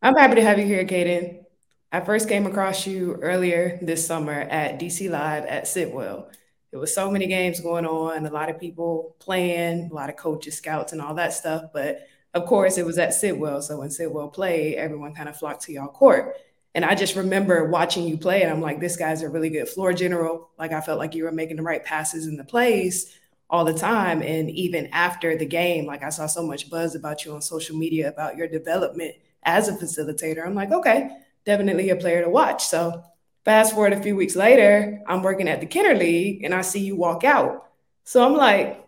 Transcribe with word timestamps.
I'm 0.00 0.14
happy 0.14 0.36
to 0.36 0.42
have 0.42 0.60
you 0.60 0.64
here, 0.64 0.84
Kaden. 0.84 1.44
I 1.90 2.00
first 2.02 2.28
came 2.28 2.46
across 2.46 2.86
you 2.86 3.14
earlier 3.14 3.80
this 3.82 4.06
summer 4.06 4.32
at 4.32 4.78
DC 4.78 5.10
Live 5.10 5.44
at 5.46 5.66
Sidwell. 5.66 6.30
There 6.70 6.78
was 6.78 6.94
so 6.94 7.10
many 7.10 7.26
games 7.26 7.60
going 7.60 7.84
on, 7.84 8.24
a 8.24 8.30
lot 8.30 8.48
of 8.48 8.60
people 8.60 9.16
playing, 9.18 9.88
a 9.90 9.94
lot 9.94 10.08
of 10.08 10.14
coaches, 10.14 10.56
scouts, 10.56 10.92
and 10.92 11.02
all 11.02 11.14
that 11.14 11.32
stuff. 11.32 11.72
But 11.72 12.06
of 12.32 12.46
course, 12.46 12.78
it 12.78 12.86
was 12.86 12.96
at 12.98 13.12
Sidwell. 13.12 13.60
So 13.60 13.78
when 13.80 13.90
Sidwell 13.90 14.28
played, 14.28 14.76
everyone 14.76 15.14
kind 15.16 15.28
of 15.28 15.36
flocked 15.36 15.62
to 15.62 15.72
y'all 15.72 15.88
court. 15.88 16.36
And 16.76 16.84
I 16.84 16.94
just 16.94 17.16
remember 17.16 17.64
watching 17.64 18.06
you 18.06 18.16
play, 18.16 18.42
and 18.42 18.52
I'm 18.52 18.60
like, 18.60 18.78
this 18.78 18.96
guy's 18.96 19.22
a 19.22 19.28
really 19.28 19.50
good 19.50 19.68
floor 19.68 19.92
general. 19.92 20.50
Like 20.60 20.70
I 20.70 20.80
felt 20.80 21.00
like 21.00 21.16
you 21.16 21.24
were 21.24 21.32
making 21.32 21.56
the 21.56 21.64
right 21.64 21.84
passes 21.84 22.28
in 22.28 22.36
the 22.36 22.44
plays 22.44 23.18
all 23.50 23.64
the 23.64 23.74
time. 23.74 24.22
And 24.22 24.48
even 24.48 24.90
after 24.92 25.36
the 25.36 25.46
game, 25.46 25.86
like 25.86 26.04
I 26.04 26.10
saw 26.10 26.26
so 26.26 26.46
much 26.46 26.70
buzz 26.70 26.94
about 26.94 27.24
you 27.24 27.34
on 27.34 27.42
social 27.42 27.76
media 27.76 28.08
about 28.08 28.36
your 28.36 28.46
development 28.46 29.16
as 29.42 29.68
a 29.68 29.72
facilitator. 29.72 30.44
I'm 30.44 30.54
like, 30.54 30.72
okay, 30.72 31.10
definitely 31.44 31.90
a 31.90 31.96
player 31.96 32.22
to 32.22 32.30
watch. 32.30 32.64
So 32.66 33.02
fast 33.44 33.72
forward 33.72 33.92
a 33.92 34.02
few 34.02 34.16
weeks 34.16 34.36
later, 34.36 35.00
I'm 35.06 35.22
working 35.22 35.48
at 35.48 35.60
the 35.60 35.66
Kenner 35.66 35.94
League 35.94 36.44
and 36.44 36.54
I 36.54 36.62
see 36.62 36.80
you 36.80 36.96
walk 36.96 37.24
out. 37.24 37.68
So 38.04 38.24
I'm 38.24 38.34
like, 38.34 38.84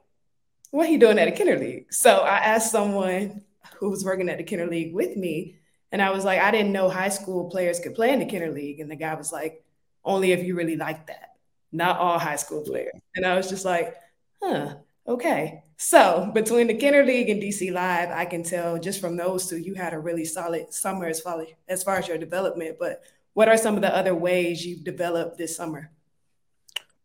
what 0.70 0.88
are 0.88 0.92
you 0.92 0.98
doing 0.98 1.18
at 1.18 1.28
a 1.28 1.32
Kenner 1.32 1.58
League? 1.58 1.92
So 1.92 2.18
I 2.18 2.38
asked 2.38 2.70
someone 2.70 3.42
who 3.78 3.91
was 3.91 4.05
working 4.05 4.28
at 4.28 4.38
the 4.38 4.44
Kenner 4.44 4.66
League 4.66 4.94
with 4.94 5.16
me, 5.16 5.56
and 5.91 6.00
I 6.00 6.10
was 6.10 6.24
like, 6.24 6.41
I 6.41 6.50
didn't 6.50 6.72
know 6.72 6.88
high 6.88 7.08
school 7.08 7.50
players 7.50 7.80
could 7.80 7.94
play 7.94 8.12
in 8.12 8.20
the 8.20 8.27
Kenner 8.27 8.50
League. 8.50 8.78
And 8.78 8.91
the 8.91 8.96
guy 8.96 9.14
was 9.14 9.32
like, 9.32 9.64
only 10.05 10.32
if 10.32 10.44
you 10.44 10.55
really 10.55 10.77
like 10.77 11.08
that, 11.08 11.34
not 11.72 11.98
all 11.98 12.19
high 12.19 12.36
school 12.36 12.62
players. 12.62 12.92
And 13.16 13.27
I 13.27 13.36
was 13.36 13.48
just 13.48 13.64
like, 13.64 13.96
huh, 14.41 14.77
okay. 15.10 15.62
So 15.77 16.30
between 16.34 16.66
the 16.66 16.74
Kenner 16.74 17.05
League 17.05 17.30
and 17.30 17.42
DC 17.42 17.73
Live, 17.73 18.10
I 18.10 18.24
can 18.24 18.42
tell 18.42 18.78
just 18.78 19.00
from 19.00 19.16
those 19.16 19.48
two, 19.48 19.59
you 19.59 19.74
had 19.74 19.92
a 19.92 19.98
really 19.98 20.24
solid 20.24 20.73
summer 20.73 21.06
as 21.06 21.20
far 21.20 21.45
as, 21.69 21.83
far 21.83 21.96
as 21.96 22.09
your 22.09 22.19
development. 22.19 22.77
But 22.78 23.02
what 23.34 23.48
are 23.48 23.56
some 23.56 23.77
of 23.77 23.83
the 23.83 23.95
other 23.95 24.14
ways 24.14 24.64
you've 24.64 24.84
developed 24.84 25.38
this 25.38 25.56
summer? 25.56 25.91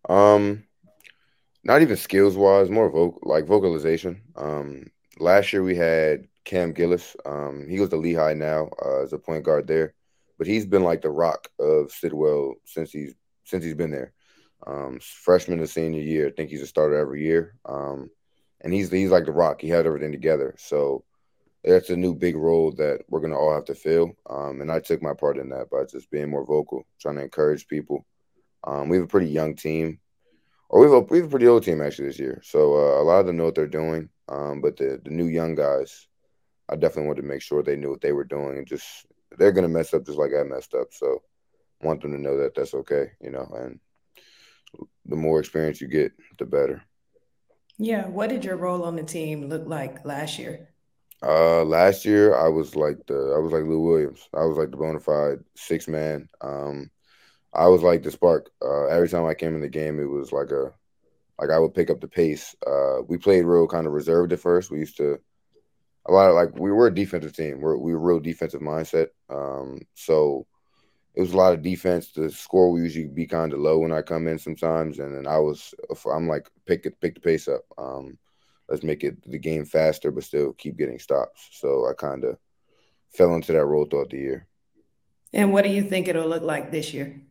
Um, 0.07 0.63
not 1.63 1.81
even 1.81 1.97
skills 1.97 2.37
wise, 2.37 2.69
more 2.69 2.89
vocal 2.89 3.19
like 3.23 3.45
vocalization. 3.45 4.21
Um, 4.35 4.91
last 5.19 5.51
year 5.51 5.63
we 5.63 5.75
had 5.75 6.27
Cam 6.43 6.73
Gillus. 6.73 7.15
Um, 7.25 7.65
he 7.67 7.77
goes 7.77 7.89
to 7.89 7.97
Lehigh 7.97 8.33
now 8.33 8.69
uh, 8.85 9.03
as 9.03 9.13
a 9.13 9.17
point 9.17 9.43
guard 9.43 9.67
there, 9.67 9.93
but 10.37 10.47
he's 10.47 10.65
been 10.65 10.83
like 10.83 11.01
the 11.01 11.09
rock 11.09 11.47
of 11.59 11.91
Sidwell 11.91 12.55
since 12.65 12.91
he's 12.91 13.15
since 13.45 13.63
he's 13.63 13.73
been 13.73 13.91
there. 13.91 14.13
Um, 14.65 14.99
freshman 15.01 15.59
to 15.59 15.67
senior 15.67 16.01
year, 16.01 16.27
I 16.27 16.31
think 16.31 16.49
he's 16.49 16.61
a 16.61 16.67
starter 16.67 16.97
every 16.97 17.23
year. 17.23 17.55
Um, 17.65 18.09
and 18.61 18.73
he's 18.73 18.91
he's 18.91 19.11
like 19.11 19.25
the 19.25 19.31
rock. 19.31 19.61
He 19.61 19.69
had 19.69 19.85
everything 19.85 20.11
together. 20.11 20.55
So 20.57 21.03
that's 21.63 21.89
a 21.89 21.95
new 21.95 22.15
big 22.15 22.35
role 22.35 22.71
that 22.73 23.01
we're 23.09 23.21
gonna 23.21 23.37
all 23.37 23.53
have 23.53 23.65
to 23.65 23.75
fill. 23.75 24.15
Um, 24.29 24.61
and 24.61 24.71
I 24.71 24.79
took 24.79 25.01
my 25.01 25.13
part 25.13 25.37
in 25.37 25.49
that 25.49 25.69
by 25.69 25.83
just 25.85 26.09
being 26.11 26.29
more 26.29 26.45
vocal, 26.45 26.85
trying 26.99 27.15
to 27.15 27.23
encourage 27.23 27.67
people. 27.67 28.05
Um, 28.63 28.89
we 28.89 28.97
have 28.97 29.05
a 29.05 29.09
pretty 29.09 29.29
young 29.29 29.55
team, 29.55 29.99
or 30.69 30.79
we 30.79 30.85
have 30.87 30.95
a 30.95 30.99
we 31.01 31.17
have 31.19 31.27
a 31.27 31.29
pretty 31.29 31.47
old 31.47 31.63
team 31.63 31.81
actually 31.81 32.07
this 32.07 32.19
year. 32.19 32.41
So 32.43 32.75
uh, 32.75 33.01
a 33.01 33.03
lot 33.03 33.19
of 33.19 33.27
them 33.27 33.37
know 33.37 33.45
what 33.45 33.55
they're 33.55 33.67
doing. 33.67 34.09
Um, 34.29 34.61
but 34.61 34.77
the 34.77 34.99
the 35.03 35.11
new 35.11 35.27
young 35.27 35.55
guys, 35.55 36.07
I 36.69 36.75
definitely 36.75 37.07
wanted 37.07 37.21
to 37.21 37.27
make 37.27 37.41
sure 37.41 37.61
they 37.61 37.75
knew 37.75 37.91
what 37.91 38.01
they 38.01 38.13
were 38.13 38.23
doing 38.23 38.57
and 38.57 38.67
just 38.67 39.05
they're 39.37 39.51
gonna 39.51 39.67
mess 39.67 39.93
up 39.93 40.05
just 40.05 40.17
like 40.17 40.31
I 40.37 40.43
messed 40.43 40.73
up. 40.73 40.87
So 40.91 41.21
want 41.81 42.01
them 42.01 42.13
to 42.13 42.21
know 42.21 42.37
that 42.37 42.55
that's 42.55 42.73
okay, 42.73 43.11
you 43.21 43.31
know. 43.31 43.47
And 43.55 43.79
the 45.05 45.15
more 45.15 45.39
experience 45.39 45.81
you 45.81 45.87
get, 45.87 46.11
the 46.37 46.45
better. 46.45 46.81
Yeah. 47.77 48.07
What 48.07 48.29
did 48.29 48.45
your 48.45 48.57
role 48.57 48.83
on 48.83 48.95
the 48.95 49.03
team 49.03 49.49
look 49.49 49.67
like 49.67 50.05
last 50.05 50.39
year? 50.39 50.69
Uh, 51.23 51.63
last 51.63 52.05
year 52.05 52.35
I 52.35 52.49
was 52.49 52.75
like 52.75 52.97
the 53.07 53.33
I 53.35 53.39
was 53.39 53.51
like 53.51 53.63
Lou 53.63 53.81
Williams. 53.81 54.27
I 54.33 54.45
was 54.45 54.57
like 54.57 54.71
the 54.71 54.77
bona 54.77 54.99
fide 54.99 55.39
six 55.55 55.87
man. 55.87 56.29
Um, 56.41 56.91
I 57.53 57.67
was 57.67 57.81
like 57.81 58.03
the 58.03 58.11
spark. 58.11 58.51
Uh, 58.61 58.85
every 58.87 59.09
time 59.09 59.25
I 59.25 59.33
came 59.33 59.55
in 59.55 59.61
the 59.61 59.69
game, 59.69 59.99
it 59.99 60.09
was 60.09 60.31
like 60.31 60.51
a 60.51 60.71
like 61.39 61.49
I 61.49 61.59
would 61.59 61.73
pick 61.73 61.89
up 61.89 62.01
the 62.01 62.07
pace. 62.07 62.55
Uh, 62.65 63.01
we 63.07 63.17
played 63.17 63.45
real 63.45 63.67
kind 63.67 63.87
of 63.87 63.93
reserved 63.93 64.33
at 64.33 64.39
first. 64.39 64.71
We 64.71 64.79
used 64.79 64.97
to 64.97 65.19
a 66.05 66.11
lot 66.11 66.29
of 66.29 66.35
like 66.35 66.55
we 66.59 66.71
were 66.71 66.87
a 66.87 66.93
defensive 66.93 67.33
team. 67.33 67.61
We're 67.61 67.77
we 67.77 67.93
were 67.93 67.99
real 67.99 68.19
defensive 68.19 68.61
mindset. 68.61 69.07
Um, 69.29 69.81
so 69.95 70.45
it 71.15 71.21
was 71.21 71.33
a 71.33 71.37
lot 71.37 71.53
of 71.53 71.61
defense. 71.61 72.11
The 72.11 72.29
score 72.29 72.71
will 72.71 72.79
usually 72.79 73.07
be 73.07 73.25
kind 73.25 73.53
of 73.53 73.59
low 73.59 73.79
when 73.79 73.91
I 73.91 74.01
come 74.01 74.27
in 74.27 74.37
sometimes, 74.37 74.99
and 74.99 75.15
then 75.15 75.27
I 75.27 75.37
was 75.37 75.73
I'm 76.11 76.27
like 76.27 76.49
pick 76.65 76.85
it 76.85 76.99
pick 76.99 77.15
the 77.15 77.21
pace 77.21 77.47
up. 77.47 77.61
Um, 77.77 78.17
let's 78.67 78.83
make 78.83 79.03
it 79.03 79.29
the 79.29 79.37
game 79.37 79.65
faster, 79.65 80.11
but 80.11 80.23
still 80.23 80.53
keep 80.53 80.77
getting 80.77 80.99
stops. 80.99 81.49
So 81.53 81.87
I 81.89 81.93
kind 81.93 82.23
of 82.25 82.37
fell 83.09 83.33
into 83.35 83.53
that 83.53 83.65
role 83.65 83.85
throughout 83.85 84.09
the 84.09 84.17
year. 84.17 84.47
And 85.33 85.53
what 85.53 85.63
do 85.63 85.69
you 85.69 85.83
think 85.83 86.07
it'll 86.07 86.27
look 86.27 86.43
like 86.43 86.71
this 86.71 86.93
year? 86.93 87.21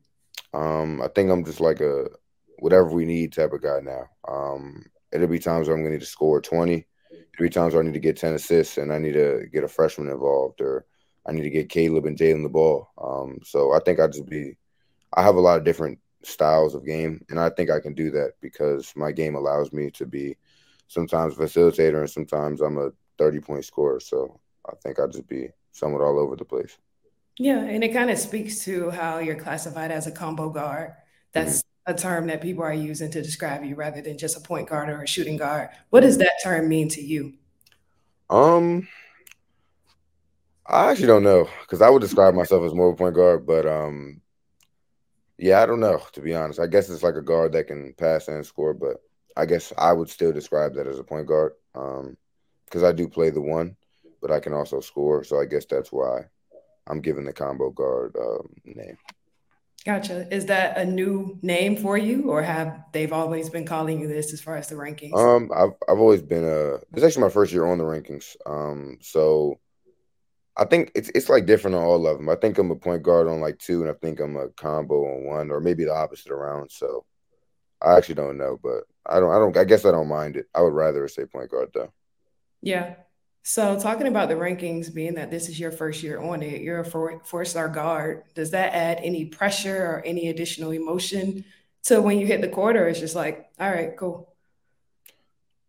Um, 0.52 1.02
I 1.02 1.08
think 1.08 1.30
I'm 1.30 1.44
just 1.44 1.60
like 1.60 1.80
a 1.80 2.06
whatever 2.58 2.88
we 2.88 3.04
need 3.04 3.32
type 3.32 3.52
of 3.52 3.62
guy 3.62 3.80
now. 3.82 4.08
Um, 4.26 4.86
it'll 5.12 5.26
be 5.26 5.38
times 5.38 5.68
where 5.68 5.76
I'm 5.76 5.82
gonna 5.82 5.94
need 5.94 6.00
to 6.00 6.06
score 6.06 6.40
20. 6.40 6.86
It'll 7.10 7.42
be 7.42 7.50
times 7.50 7.74
where 7.74 7.82
I 7.82 7.86
need 7.86 7.94
to 7.94 8.00
get 8.00 8.16
10 8.16 8.34
assists 8.34 8.78
and 8.78 8.92
I 8.92 8.98
need 8.98 9.12
to 9.12 9.46
get 9.52 9.64
a 9.64 9.68
freshman 9.68 10.08
involved 10.08 10.60
or 10.60 10.86
I 11.26 11.32
need 11.32 11.42
to 11.42 11.50
get 11.50 11.68
Caleb 11.68 12.06
and 12.06 12.18
Jalen 12.18 12.42
the 12.42 12.48
ball. 12.48 12.90
Um, 12.98 13.38
so 13.44 13.72
I 13.72 13.80
think 13.80 14.00
I 14.00 14.06
just 14.06 14.26
be, 14.26 14.56
I 15.12 15.22
have 15.22 15.36
a 15.36 15.40
lot 15.40 15.58
of 15.58 15.64
different 15.64 15.98
styles 16.22 16.74
of 16.74 16.86
game, 16.86 17.24
and 17.30 17.38
I 17.38 17.50
think 17.50 17.70
I 17.70 17.80
can 17.80 17.94
do 17.94 18.10
that 18.10 18.32
because 18.40 18.92
my 18.96 19.12
game 19.12 19.34
allows 19.34 19.72
me 19.72 19.90
to 19.92 20.06
be 20.06 20.36
sometimes 20.88 21.34
facilitator 21.34 22.00
and 22.00 22.10
sometimes 22.10 22.60
I'm 22.60 22.78
a 22.78 22.90
30 23.18 23.40
point 23.40 23.64
scorer. 23.64 24.00
So 24.00 24.40
I 24.68 24.74
think 24.82 24.98
I 24.98 25.06
just 25.06 25.26
be 25.26 25.48
somewhat 25.72 26.02
all 26.02 26.18
over 26.18 26.36
the 26.36 26.44
place. 26.44 26.76
Yeah, 27.38 27.60
and 27.60 27.82
it 27.82 27.92
kind 27.92 28.10
of 28.10 28.18
speaks 28.18 28.64
to 28.64 28.90
how 28.90 29.18
you're 29.18 29.34
classified 29.34 29.90
as 29.90 30.06
a 30.06 30.12
combo 30.12 30.50
guard. 30.50 30.92
That's 31.32 31.62
mm-hmm. 31.62 31.92
a 31.92 31.98
term 31.98 32.26
that 32.28 32.40
people 32.40 32.62
are 32.62 32.72
using 32.72 33.10
to 33.10 33.22
describe 33.22 33.64
you 33.64 33.74
rather 33.74 34.00
than 34.00 34.18
just 34.18 34.36
a 34.36 34.40
point 34.40 34.68
guard 34.68 34.88
or 34.88 35.02
a 35.02 35.06
shooting 35.06 35.36
guard. 35.36 35.70
What 35.90 36.00
does 36.00 36.18
that 36.18 36.32
term 36.42 36.68
mean 36.68 36.88
to 36.90 37.02
you? 37.02 37.34
Um, 38.30 38.86
I 40.66 40.90
actually 40.90 41.08
don't 41.08 41.22
know 41.22 41.48
because 41.62 41.82
I 41.82 41.90
would 41.90 42.00
describe 42.00 42.34
myself 42.34 42.64
as 42.64 42.74
more 42.74 42.88
of 42.88 42.94
a 42.94 42.96
point 42.96 43.14
guard, 43.14 43.46
but 43.46 43.66
um, 43.66 44.20
yeah, 45.38 45.62
I 45.62 45.66
don't 45.66 45.80
know 45.80 46.02
to 46.12 46.20
be 46.20 46.34
honest. 46.34 46.60
I 46.60 46.66
guess 46.66 46.88
it's 46.88 47.02
like 47.02 47.16
a 47.16 47.22
guard 47.22 47.52
that 47.52 47.66
can 47.66 47.94
pass 47.94 48.28
and 48.28 48.44
score, 48.46 48.72
but 48.72 48.96
I 49.36 49.46
guess 49.46 49.72
I 49.76 49.92
would 49.92 50.08
still 50.08 50.32
describe 50.32 50.74
that 50.74 50.86
as 50.86 50.98
a 50.98 51.04
point 51.04 51.26
guard 51.26 51.52
um, 51.74 52.16
because 52.64 52.82
I 52.82 52.92
do 52.92 53.08
play 53.08 53.30
the 53.30 53.40
one, 53.40 53.76
but 54.22 54.30
I 54.30 54.40
can 54.40 54.52
also 54.54 54.80
score. 54.80 55.22
So 55.24 55.40
I 55.40 55.44
guess 55.44 55.66
that's 55.66 55.92
why 55.92 56.22
I'm 56.86 57.00
giving 57.00 57.24
the 57.24 57.32
combo 57.32 57.70
guard 57.70 58.16
um, 58.18 58.48
name. 58.64 58.96
Gotcha. 59.84 60.34
Is 60.34 60.46
that 60.46 60.78
a 60.78 60.84
new 60.86 61.38
name 61.42 61.76
for 61.76 61.98
you, 61.98 62.30
or 62.30 62.42
have 62.42 62.84
they've 62.92 63.12
always 63.12 63.50
been 63.50 63.66
calling 63.66 64.00
you 64.00 64.08
this 64.08 64.32
as 64.32 64.40
far 64.40 64.56
as 64.56 64.68
the 64.68 64.76
rankings? 64.76 65.14
Um, 65.14 65.50
I've 65.54 65.74
I've 65.86 65.98
always 65.98 66.22
been 66.22 66.44
a. 66.44 66.76
It's 66.94 67.04
actually 67.04 67.24
my 67.24 67.28
first 67.28 67.52
year 67.52 67.66
on 67.66 67.76
the 67.76 67.84
rankings. 67.84 68.34
Um, 68.46 68.96
so 69.02 69.60
I 70.56 70.64
think 70.64 70.92
it's 70.94 71.10
it's 71.14 71.28
like 71.28 71.46
different 71.46 71.76
on 71.76 71.82
all 71.82 72.06
of 72.06 72.16
them. 72.18 72.28
I 72.28 72.36
think 72.36 72.58
I'm 72.58 72.70
a 72.70 72.76
point 72.76 73.02
guard 73.02 73.26
on 73.26 73.40
like 73.40 73.58
two, 73.58 73.82
and 73.82 73.90
I 73.90 73.94
think 73.94 74.20
I'm 74.20 74.36
a 74.36 74.48
combo 74.50 75.04
on 75.04 75.24
one, 75.24 75.50
or 75.50 75.60
maybe 75.60 75.84
the 75.84 75.94
opposite 75.94 76.30
around. 76.30 76.70
So 76.70 77.04
I 77.82 77.96
actually 77.96 78.16
don't 78.16 78.38
know, 78.38 78.58
but 78.62 78.84
I 79.06 79.20
don't 79.20 79.30
I 79.30 79.38
don't 79.38 79.56
I 79.56 79.64
guess 79.64 79.84
I 79.84 79.90
don't 79.90 80.08
mind 80.08 80.36
it. 80.36 80.46
I 80.54 80.62
would 80.62 80.72
rather 80.72 81.06
say 81.08 81.26
point 81.26 81.50
guard 81.50 81.70
though. 81.74 81.92
Yeah. 82.62 82.94
So 83.42 83.78
talking 83.78 84.06
about 84.06 84.30
the 84.30 84.36
rankings, 84.36 84.92
being 84.92 85.14
that 85.16 85.30
this 85.30 85.50
is 85.50 85.60
your 85.60 85.70
first 85.70 86.02
year 86.02 86.18
on 86.18 86.42
it, 86.42 86.62
you're 86.62 86.80
a 86.80 86.84
four, 86.84 87.20
four 87.26 87.44
star 87.44 87.68
guard. 87.68 88.22
Does 88.34 88.52
that 88.52 88.72
add 88.72 89.00
any 89.02 89.26
pressure 89.26 89.84
or 89.84 90.02
any 90.04 90.30
additional 90.30 90.70
emotion 90.70 91.44
to 91.84 92.00
when 92.00 92.18
you 92.18 92.26
hit 92.26 92.40
the 92.40 92.48
quarter? 92.48 92.88
It's 92.88 93.00
just 93.00 93.14
like, 93.14 93.50
all 93.60 93.70
right, 93.70 93.94
cool. 93.98 94.33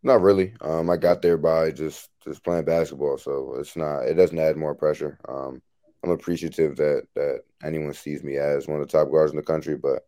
Not 0.06 0.22
really. 0.22 0.54
Um, 0.62 0.92
I 0.92 0.98
got 0.98 1.24
there 1.24 1.36
by 1.36 1.72
just 1.72 2.10
just 2.24 2.44
playing 2.44 2.66
basketball, 2.66 3.18
so 3.18 3.56
it's 3.58 3.76
not. 3.76 4.02
It 4.02 4.14
doesn't 4.14 4.38
add 4.38 4.56
more 4.56 4.76
pressure. 4.76 5.18
Um, 5.28 5.64
I'm 6.04 6.12
appreciative 6.12 6.76
that 6.76 7.08
that 7.16 7.42
anyone 7.64 7.92
sees 7.92 8.24
me 8.24 8.38
as 8.38 8.68
one 8.68 8.80
of 8.80 8.88
the 8.88 8.92
top 8.92 9.10
guards 9.10 9.32
in 9.32 9.38
the 9.38 9.42
country, 9.42 9.76
but 9.76 10.06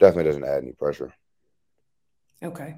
definitely 0.00 0.30
doesn't 0.30 0.44
add 0.44 0.62
any 0.62 0.72
pressure. 0.72 1.12
Okay, 2.42 2.76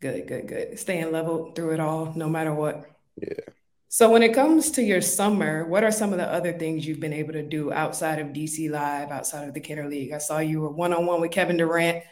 good, 0.00 0.26
good, 0.26 0.48
good. 0.48 0.78
Staying 0.80 1.12
level 1.12 1.52
through 1.52 1.74
it 1.74 1.80
all, 1.80 2.12
no 2.16 2.28
matter 2.28 2.52
what. 2.52 2.90
Yeah. 3.16 3.52
So 3.86 4.10
when 4.10 4.24
it 4.24 4.34
comes 4.34 4.72
to 4.72 4.82
your 4.82 5.00
summer, 5.00 5.64
what 5.68 5.84
are 5.84 5.92
some 5.92 6.10
of 6.10 6.18
the 6.18 6.28
other 6.28 6.58
things 6.58 6.84
you've 6.84 6.98
been 6.98 7.12
able 7.12 7.34
to 7.34 7.44
do 7.44 7.72
outside 7.72 8.18
of 8.18 8.32
DC 8.32 8.68
Live, 8.68 9.12
outside 9.12 9.46
of 9.46 9.54
the 9.54 9.60
Kenner 9.60 9.88
League? 9.88 10.10
I 10.10 10.18
saw 10.18 10.40
you 10.40 10.62
were 10.62 10.72
one 10.72 10.92
on 10.92 11.06
one 11.06 11.20
with 11.20 11.30
Kevin 11.30 11.56
Durant 11.56 12.02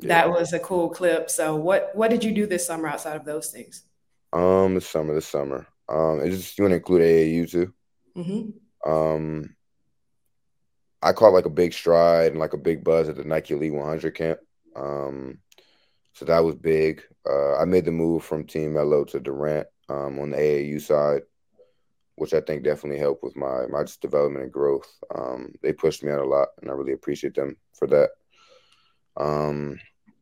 yeah. 0.00 0.08
that 0.08 0.30
was 0.30 0.52
a 0.52 0.58
cool 0.58 0.90
clip. 0.90 1.30
So 1.30 1.56
what 1.56 1.90
what 1.94 2.10
did 2.10 2.24
you 2.24 2.32
do 2.32 2.46
this 2.46 2.66
summer 2.66 2.88
outside 2.88 3.16
of 3.16 3.24
those 3.24 3.50
things? 3.50 3.84
Um, 4.32 4.74
this 4.74 4.88
summer, 4.88 5.14
this 5.14 5.28
summer. 5.28 5.66
Um, 5.88 6.20
it 6.22 6.30
just 6.30 6.58
you 6.58 6.64
want 6.64 6.72
to 6.72 6.76
include 6.76 7.02
AAU 7.02 7.50
too. 7.50 7.74
Mm-hmm. 8.16 8.90
Um, 8.90 9.56
I 11.02 11.12
caught 11.12 11.32
like 11.32 11.46
a 11.46 11.50
big 11.50 11.72
stride 11.72 12.32
and 12.32 12.40
like 12.40 12.52
a 12.52 12.58
big 12.58 12.82
buzz 12.82 13.08
at 13.08 13.16
the 13.16 13.24
Nike 13.24 13.54
Elite 13.54 13.72
100 13.72 14.14
camp. 14.14 14.40
Um, 14.74 15.38
so 16.12 16.24
that 16.24 16.44
was 16.44 16.56
big. 16.56 17.02
Uh, 17.28 17.56
I 17.56 17.64
made 17.64 17.84
the 17.84 17.92
move 17.92 18.24
from 18.24 18.46
Team 18.46 18.72
Melo 18.74 19.04
to 19.04 19.20
Durant 19.20 19.66
um, 19.88 20.18
on 20.18 20.30
the 20.30 20.36
AAU 20.36 20.80
side. 20.80 21.22
which 22.16 22.32
I 22.32 22.40
think 22.40 22.64
definitely 22.64 22.98
helped 22.98 23.22
with 23.22 23.36
my 23.36 23.66
my 23.68 23.84
just 23.84 24.00
development 24.00 24.44
and 24.44 24.52
growth. 24.52 24.90
Um, 25.14 25.52
they 25.62 25.72
pushed 25.72 26.02
me 26.02 26.10
out 26.10 26.20
a 26.20 26.24
lot, 26.24 26.48
and 26.60 26.70
I 26.70 26.74
really 26.74 26.94
appreciate 26.94 27.34
them 27.34 27.56
for 27.74 27.86
that. 27.88 28.10
Um, 29.16 29.78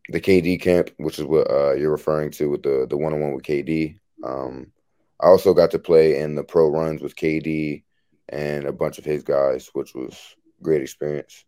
the 0.08 0.20
KD 0.20 0.60
camp, 0.60 0.90
which 0.98 1.18
is 1.18 1.24
what 1.24 1.50
uh, 1.50 1.74
you're 1.74 1.90
referring 1.90 2.30
to 2.32 2.50
with 2.50 2.62
the 2.62 2.86
the 2.88 2.96
one 2.96 3.12
on 3.12 3.20
one 3.20 3.32
with 3.32 3.44
KD. 3.44 3.98
Um, 4.22 4.72
I 5.20 5.28
also 5.28 5.54
got 5.54 5.70
to 5.72 5.78
play 5.78 6.18
in 6.18 6.34
the 6.34 6.44
pro 6.44 6.68
runs 6.68 7.02
with 7.02 7.16
KD 7.16 7.82
and 8.28 8.64
a 8.64 8.72
bunch 8.72 8.98
of 8.98 9.04
his 9.04 9.22
guys, 9.22 9.70
which 9.72 9.94
was 9.94 10.18
great 10.62 10.82
experience. 10.82 11.44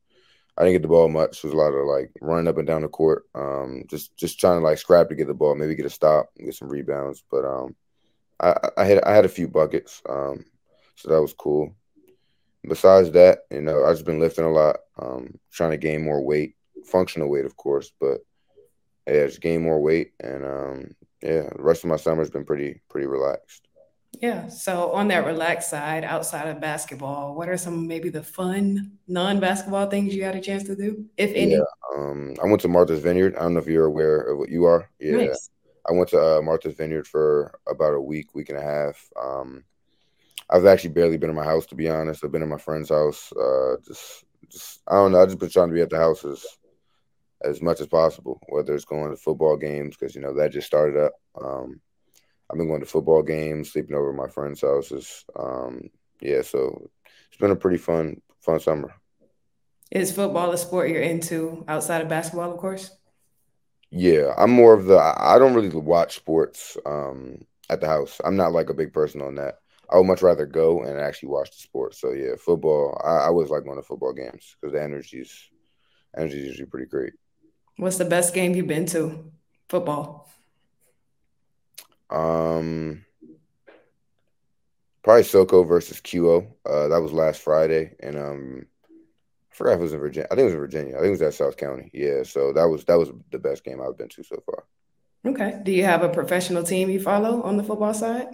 I 0.57 0.63
didn't 0.63 0.77
get 0.77 0.83
the 0.83 0.89
ball 0.89 1.09
much. 1.09 1.39
It 1.39 1.45
was 1.45 1.53
a 1.53 1.57
lot 1.57 1.75
of 1.75 1.87
like 1.87 2.11
running 2.23 2.49
up 2.49 2.57
and 2.57 2.67
down 2.67 2.83
the 2.83 2.89
court, 2.89 3.25
um, 3.35 3.85
just 3.89 4.17
just 4.17 4.41
trying 4.41 4.61
to 4.61 4.65
like 4.65 4.79
scrap 4.79 5.09
to 5.09 5.15
get 5.15 5.27
the 5.27 5.35
ball, 5.35 5.55
maybe 5.55 5.75
get 5.75 5.87
a 5.87 5.91
stop, 5.91 6.31
get 6.39 6.55
some 6.55 6.69
rebounds. 6.69 7.23
But 7.31 7.45
um, 7.45 7.77
I, 8.41 8.71
I 8.77 8.85
had 8.85 9.03
I 9.05 9.15
had 9.15 9.27
a 9.27 9.29
few 9.31 9.49
buckets, 9.49 10.01
um, 10.09 10.45
so 10.95 11.11
that 11.11 11.21
was 11.21 11.35
cool. 11.35 11.75
Besides 12.67 13.13
that, 13.13 13.41
you 13.51 13.61
know, 13.61 13.85
I've 13.85 13.95
just 13.95 14.07
been 14.07 14.19
lifting 14.19 14.45
a 14.45 14.51
lot, 14.51 14.77
um, 14.99 15.39
trying 15.53 15.71
to 15.71 15.77
gain 15.77 16.03
more 16.03 16.25
weight, 16.25 16.56
functional 16.85 17.29
weight, 17.29 17.45
of 17.47 17.57
course, 17.57 17.93
but 18.01 18.19
yeah, 19.07 19.27
just 19.27 19.41
gain 19.41 19.63
more 19.63 19.81
weight, 19.81 20.13
and 20.21 20.45
um, 20.45 20.95
yeah, 21.23 21.49
the 21.55 21.63
rest 21.63 21.85
of 21.85 21.91
my 21.91 21.97
summer's 21.97 22.31
been 22.31 22.45
pretty 22.45 22.83
pretty 22.89 23.07
relaxed. 23.07 23.69
Yeah. 24.21 24.49
So 24.49 24.93
on 24.93 25.09
that 25.09 25.27
relaxed 25.27 25.71
side, 25.71 26.05
outside 26.05 26.49
of 26.49 26.61
basketball, 26.61 27.35
what 27.35 27.49
are 27.49 27.57
some 27.57 27.87
maybe 27.87 28.09
the 28.09 28.23
fun 28.23 28.93
non-basketball 29.07 29.91
things 29.91 30.15
you 30.15 30.25
had 30.25 30.35
a 30.35 30.41
chance 30.41 30.65
to 30.65 30.77
do, 30.77 31.05
if 31.17 31.33
any? 31.35 31.53
Yeah. 31.53 31.61
Um, 31.95 32.35
I 32.43 32.47
went 32.47 32.63
to 32.63 32.69
Martha's 32.69 33.01
Vineyard. 33.01 33.37
I 33.37 33.41
don't 33.41 33.55
know 33.55 33.61
if 33.61 33.67
you're 33.67 33.85
aware 33.85 34.21
of 34.21 34.39
what 34.39 34.49
you 34.49 34.65
are. 34.65 34.89
Yeah. 34.99 35.17
Nice. 35.17 35.51
I 35.89 35.93
went 35.93 36.09
to 36.11 36.39
uh, 36.39 36.43
Martha's 36.43 36.75
Vineyard 36.75 37.07
for 37.07 37.59
about 37.69 37.95
a 37.95 38.01
week, 38.01 38.35
week 38.35 38.49
and 38.49 38.59
a 38.59 38.63
half. 38.63 39.09
Um, 39.21 39.65
I've 40.49 40.67
actually 40.67 40.91
barely 40.91 41.17
been 41.17 41.31
in 41.31 41.37
my 41.37 41.45
house 41.45 41.67
to 41.67 41.75
be 41.75 41.89
honest. 41.89 42.25
I've 42.25 42.33
been 42.33 42.43
in 42.43 42.49
my 42.49 42.59
friend's 42.59 42.89
house. 42.89 43.33
Uh, 43.33 43.77
just, 43.87 44.25
just 44.49 44.81
I 44.89 44.95
don't 44.95 45.13
know. 45.13 45.23
I 45.23 45.27
just 45.27 45.39
been 45.39 45.51
trying 45.51 45.69
to 45.69 45.75
be 45.75 45.83
at 45.83 45.91
the 45.91 45.99
house 45.99 46.25
as, 46.25 46.45
as 47.43 47.61
much 47.61 47.81
as 47.81 47.87
possible, 47.87 48.41
whether 48.49 48.75
it's 48.75 48.85
going 48.85 49.11
to 49.11 49.17
football 49.17 49.57
games 49.57 49.97
because 49.97 50.15
you 50.15 50.21
know 50.21 50.35
that 50.35 50.53
just 50.53 50.67
started 50.67 50.97
up. 50.97 51.13
Um, 51.41 51.81
I've 52.51 52.59
been 52.59 52.69
going 52.69 52.81
to 52.81 52.87
football 52.87 53.23
games, 53.23 53.73
sleeping 53.73 53.97
over 53.97 54.11
at 54.11 54.17
my 54.17 54.29
friends' 54.29 54.61
houses. 54.61 55.25
Um, 55.39 55.91
yeah, 56.21 56.43
so 56.43 56.91
it's 57.29 57.41
been 57.41 57.51
a 57.51 57.57
pretty 57.57 57.79
fun, 57.79 58.21
fun 58.41 58.61
summer. 58.61 58.95
Is 59.91 60.13
football 60.13 60.51
a 60.53 60.59
sport 60.59 60.91
you're 60.91 61.03
into 61.03 61.65
outside 61.69 62.03
of 62.03 62.09
basketball, 62.09 62.53
of 62.53 62.59
course? 62.59 62.91
Yeah, 63.91 64.33
I'm 64.37 64.51
more 64.51 64.75
of 64.75 64.87
the. 64.87 64.99
I 64.99 65.39
don't 65.39 65.55
really 65.55 65.69
watch 65.69 66.17
sports 66.17 66.77
um, 66.87 67.39
at 67.71 67.81
the 67.81 67.87
house. 67.87 68.21
I'm 68.25 68.37
not 68.37 68.53
like 68.53 68.71
a 68.71 68.75
big 68.75 68.93
person 68.93 69.23
on 69.23 69.37
that. 69.37 69.59
I 69.89 69.97
would 69.97 70.07
much 70.07 70.23
rather 70.23 70.47
go 70.47 70.83
and 70.83 70.99
actually 70.99 71.29
watch 71.29 71.51
the 71.51 71.59
sport. 71.59 71.95
So 71.95 72.13
yeah, 72.13 72.35
football. 72.37 73.01
I, 73.05 73.25
I 73.25 73.27
always 73.27 73.51
like 73.51 73.65
going 73.65 73.77
to 73.77 73.83
football 73.83 74.13
games 74.13 74.57
because 74.61 74.73
the 74.73 74.83
energy's 74.83 75.49
energy 76.17 76.39
is 76.39 76.47
usually 76.47 76.67
pretty 76.67 76.87
great. 76.87 77.13
What's 77.77 77.99
the 77.99 78.05
best 78.05 78.35
game 78.35 78.55
you've 78.55 78.67
been 78.67 78.87
to? 78.87 79.31
Football. 79.69 80.31
Um, 82.09 83.05
probably 85.03 85.23
SoCo 85.23 85.67
versus 85.67 86.01
QO. 86.01 86.47
Uh, 86.65 86.89
that 86.89 87.03
was 87.03 87.13
last 87.13 87.43
Friday, 87.43 87.95
and 88.01 88.17
um, 88.17 88.67
I 89.51 89.55
forgot 89.55 89.75
if 89.75 89.79
it 89.81 89.83
was 89.83 89.93
in 89.93 90.01
Virginia. 90.01 90.29
I 90.31 90.35
think 90.35 90.43
it 90.43 90.45
was 90.47 90.55
in 90.55 90.61
Virginia. 90.61 90.97
I 90.97 90.99
think 90.99 91.09
it 91.09 91.11
was 91.11 91.23
at 91.23 91.35
South 91.35 91.57
County. 91.57 91.91
Yeah, 91.93 92.23
so 92.23 92.53
that 92.53 92.65
was 92.65 92.85
that 92.85 92.99
was 92.99 93.11
the 93.31 93.39
best 93.39 93.65
game 93.65 93.81
I've 93.81 93.99
been 93.99 94.09
to 94.11 94.23
so 94.23 94.43
far. 94.47 94.65
Okay. 95.27 95.59
Do 95.63 95.73
you 95.73 95.85
have 95.85 96.03
a 96.03 96.09
professional 96.09 96.63
team 96.63 96.89
you 96.89 97.01
follow 97.01 97.43
on 97.43 97.57
the 97.57 97.65
football 97.65 97.93
side? 97.93 98.29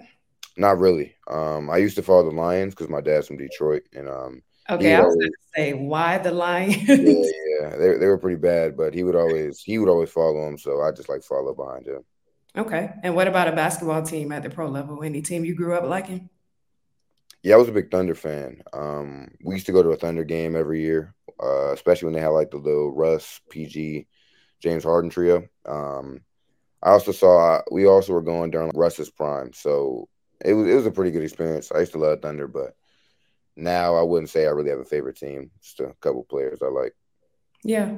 Not 0.57 0.79
really. 0.79 1.15
Um, 1.27 1.71
I 1.71 1.79
used 1.79 1.97
to 1.97 2.03
follow 2.03 2.25
the 2.25 2.37
Lions 2.37 2.75
because 2.75 2.91
my 2.91 3.01
dad's 3.01 3.27
from 3.27 3.39
Detroit, 3.39 3.85
and 3.95 4.09
um, 4.09 4.43
okay, 4.71 4.95
I 4.95 5.01
was 5.01 5.13
always, 5.13 5.27
gonna 5.27 5.33
say 5.57 5.73
why 5.75 6.19
the 6.19 6.33
Lions. 6.33 6.77
yeah, 6.89 6.97
yeah, 6.97 7.77
they 7.77 7.99
they 7.99 8.07
were 8.07 8.19
pretty 8.19 8.39
bad, 8.39 8.77
but 8.77 8.95
he 8.95 9.05
would 9.05 9.17
always 9.17 9.61
he 9.61 9.79
would 9.79 9.89
always 9.89 10.11
follow 10.11 10.45
them, 10.45 10.59
so 10.59 10.81
I 10.83 10.93
just 10.93 11.09
like 11.09 11.23
follow 11.23 11.55
behind 11.55 11.87
him. 11.87 12.05
Okay. 12.57 12.93
And 13.03 13.15
what 13.15 13.29
about 13.29 13.49
a 13.49 13.53
basketball 13.53 14.03
team 14.03 14.31
at 14.31 14.43
the 14.43 14.51
pro 14.51 14.69
level? 14.69 15.03
Any 15.03 15.23
team 15.23 15.45
you 15.45 15.55
grew 15.55 15.75
up 15.75 15.85
liking? 15.85 16.29
Yeah, 17.43 17.55
I 17.55 17.59
was 17.59 17.69
a 17.69 17.73
big 17.73 17.91
Thunder 17.91 18.15
fan. 18.15 18.63
Um, 18.73 19.29
we 19.43 19.55
used 19.55 19.67
to 19.67 19.73
go 19.73 19.83
to 19.83 19.91
a 19.91 19.97
Thunder 19.97 20.23
game 20.23 20.55
every 20.55 20.81
year, 20.81 21.15
uh, 21.43 21.73
especially 21.73 22.07
when 22.07 22.15
they 22.15 22.21
had 22.21 22.29
like 22.29 22.51
the 22.51 22.59
little 22.59 22.93
Russ, 22.95 23.41
PG, 23.51 24.07
James 24.61 24.85
Harden 24.85 25.11
trio. 25.11 25.49
Um, 25.67 26.21
I 26.83 26.91
also 26.91 27.11
saw 27.11 27.61
we 27.71 27.87
also 27.87 28.13
were 28.13 28.23
going 28.23 28.51
during 28.51 28.71
Russ's 28.75 29.11
prime, 29.11 29.53
so 29.53 30.09
it 30.45 30.53
was 30.53 30.69
it 30.69 30.75
was 30.75 30.87
a 30.87 30.91
pretty 30.91 31.11
good 31.11 31.23
experience. 31.23 31.73
I 31.73 31.81
used 31.81 31.93
to 31.93 31.99
love 31.99 32.21
Thunder, 32.23 32.47
but 32.47 32.77
now 33.57 33.97
I 33.97 34.03
wouldn't 34.03 34.31
say 34.31 34.47
I 34.47 34.51
really 34.51 34.71
have 34.71 34.79
a 34.79 34.85
favorite 34.85 35.17
team. 35.17 35.51
Just 35.61 35.81
a 35.81 35.95
couple 36.01 36.25
players 36.25 36.63
I 36.63 36.69
like. 36.69 36.95
Yeah, 37.65 37.97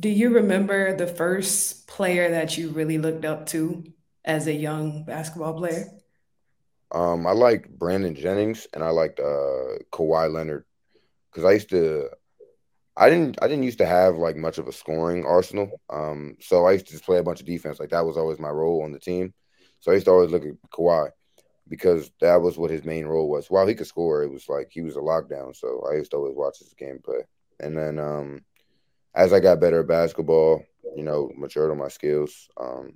do 0.00 0.08
you 0.08 0.30
remember 0.30 0.96
the 0.96 1.06
first 1.08 1.88
player 1.88 2.30
that 2.30 2.56
you 2.56 2.70
really 2.70 2.98
looked 2.98 3.24
up 3.24 3.46
to 3.46 3.84
as 4.24 4.46
a 4.46 4.52
young 4.52 5.04
basketball 5.04 5.54
player? 5.54 5.88
Um, 6.92 7.26
I 7.26 7.32
liked 7.32 7.68
Brandon 7.68 8.14
Jennings 8.14 8.66
and 8.72 8.84
I 8.84 8.90
liked 8.90 9.18
uh, 9.18 9.82
Kawhi 9.92 10.32
Leonard 10.32 10.64
because 11.30 11.44
I 11.44 11.52
used 11.52 11.70
to. 11.70 12.08
I 12.96 13.10
didn't. 13.10 13.38
I 13.42 13.48
didn't 13.48 13.64
used 13.64 13.78
to 13.78 13.86
have 13.86 14.16
like 14.16 14.36
much 14.36 14.58
of 14.58 14.68
a 14.68 14.72
scoring 14.72 15.24
arsenal. 15.24 15.80
Um, 15.90 16.36
so 16.40 16.66
I 16.66 16.72
used 16.72 16.86
to 16.86 16.92
just 16.92 17.04
play 17.04 17.18
a 17.18 17.22
bunch 17.22 17.40
of 17.40 17.46
defense. 17.46 17.78
Like 17.80 17.90
that 17.90 18.06
was 18.06 18.16
always 18.16 18.38
my 18.38 18.50
role 18.50 18.82
on 18.82 18.92
the 18.92 18.98
team. 18.98 19.34
So 19.80 19.90
I 19.90 19.94
used 19.94 20.06
to 20.06 20.12
always 20.12 20.30
look 20.30 20.44
at 20.44 20.70
Kawhi 20.70 21.10
because 21.68 22.10
that 22.20 22.36
was 22.36 22.56
what 22.58 22.70
his 22.70 22.84
main 22.84 23.06
role 23.06 23.28
was. 23.28 23.50
While 23.50 23.66
he 23.66 23.74
could 23.74 23.86
score, 23.86 24.22
it 24.22 24.30
was 24.30 24.48
like 24.48 24.68
he 24.70 24.82
was 24.82 24.96
a 24.96 25.00
lockdown. 25.00 25.54
So 25.54 25.86
I 25.90 25.96
used 25.96 26.10
to 26.12 26.16
always 26.16 26.36
watch 26.36 26.58
his 26.58 26.74
gameplay. 26.80 27.22
And 27.60 27.76
then 27.76 27.98
um, 27.98 28.44
as 29.14 29.32
I 29.32 29.40
got 29.40 29.60
better 29.60 29.80
at 29.80 29.88
basketball, 29.88 30.62
you 30.96 31.02
know, 31.02 31.30
matured 31.36 31.70
on 31.70 31.78
my 31.78 31.88
skills. 31.88 32.48
Um, 32.56 32.94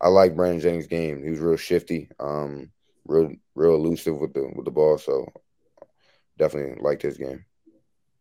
I 0.00 0.08
like 0.08 0.36
Brandon 0.36 0.60
Jennings' 0.60 0.86
game. 0.86 1.22
He 1.22 1.30
was 1.30 1.40
real 1.40 1.56
shifty, 1.56 2.08
um, 2.20 2.70
real 3.06 3.32
real 3.54 3.74
elusive 3.74 4.18
with 4.18 4.34
the 4.34 4.50
with 4.54 4.64
the 4.64 4.70
ball. 4.70 4.98
So 4.98 5.32
definitely 6.38 6.82
liked 6.82 7.02
his 7.02 7.16
game. 7.16 7.44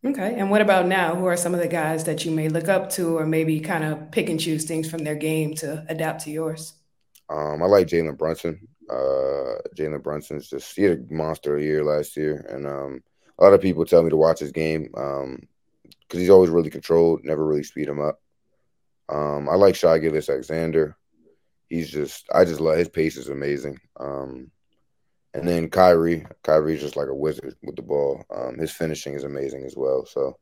Okay. 0.06 0.36
And 0.38 0.50
what 0.52 0.62
about 0.62 0.88
now? 0.88 1.16
Who 1.16 1.26
are 1.26 1.38
some 1.38 1.54
of 1.54 1.62
the 1.62 1.68
guys 1.68 2.04
that 2.04 2.26
you 2.26 2.32
may 2.32 2.50
look 2.50 2.68
up 2.68 2.90
to 2.92 3.18
or 3.18 3.26
maybe 3.26 3.60
kind 3.62 3.86
of 3.86 4.12
pick 4.12 4.30
and 4.30 4.40
choose 4.40 4.66
things 4.66 4.90
from 4.90 5.04
their 5.04 5.16
game 5.16 5.56
to 5.56 5.86
adapt 5.88 6.26
to 6.26 6.32
yours? 6.32 6.74
Um, 7.30 7.64
I 7.64 7.66
like 7.68 7.88
Jalen 7.88 8.18
Brunson. 8.18 8.68
Uh, 8.90 9.62
Jalen 9.78 10.04
Brunson's 10.04 10.50
just 10.50 10.76
he 10.76 10.84
had 10.84 11.08
a 11.10 11.14
monster 11.14 11.58
year 11.58 11.84
last 11.84 12.18
year, 12.18 12.46
and 12.50 12.68
um, 12.68 13.04
a 13.40 13.44
lot 13.44 13.54
of 13.54 13.62
people 13.62 13.86
tell 13.86 14.04
me 14.04 14.10
to 14.10 14.18
watch 14.18 14.40
his 14.40 14.52
game. 14.52 14.90
Um, 14.96 15.48
because 16.14 16.22
he's 16.22 16.30
always 16.30 16.52
really 16.52 16.70
controlled, 16.70 17.24
never 17.24 17.44
really 17.44 17.64
speed 17.64 17.88
him 17.88 18.00
up. 18.00 18.22
Um, 19.10 19.50
I 19.50 19.56
like 19.56 19.76
Shai 19.76 19.98
Gilgeous-Alexander. 19.98 20.96
He's 21.70 21.90
just, 21.90 22.28
I 22.32 22.46
just 22.46 22.60
love 22.60 22.78
his 22.78 22.90
pace 22.90 23.18
is 23.18 23.30
amazing. 23.30 23.80
Um, 24.00 24.52
and 25.34 25.48
then 25.48 25.72
Kyrie, 25.72 26.28
Kyrie's 26.44 26.82
just 26.82 26.96
like 26.96 27.08
a 27.08 27.16
wizard 27.16 27.56
with 27.64 27.76
the 27.76 27.82
ball. 27.82 28.24
Um, 28.30 28.60
his 28.60 28.72
finishing 28.72 29.16
is 29.16 29.24
amazing 29.24 29.66
as 29.66 29.76
well. 29.76 30.06
So 30.06 30.38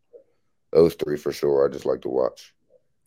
those 0.74 0.96
three 0.96 1.16
for 1.16 1.32
sure, 1.32 1.66
I 1.66 1.72
just 1.72 1.86
like 1.86 2.02
to 2.02 2.10
watch. 2.10 2.54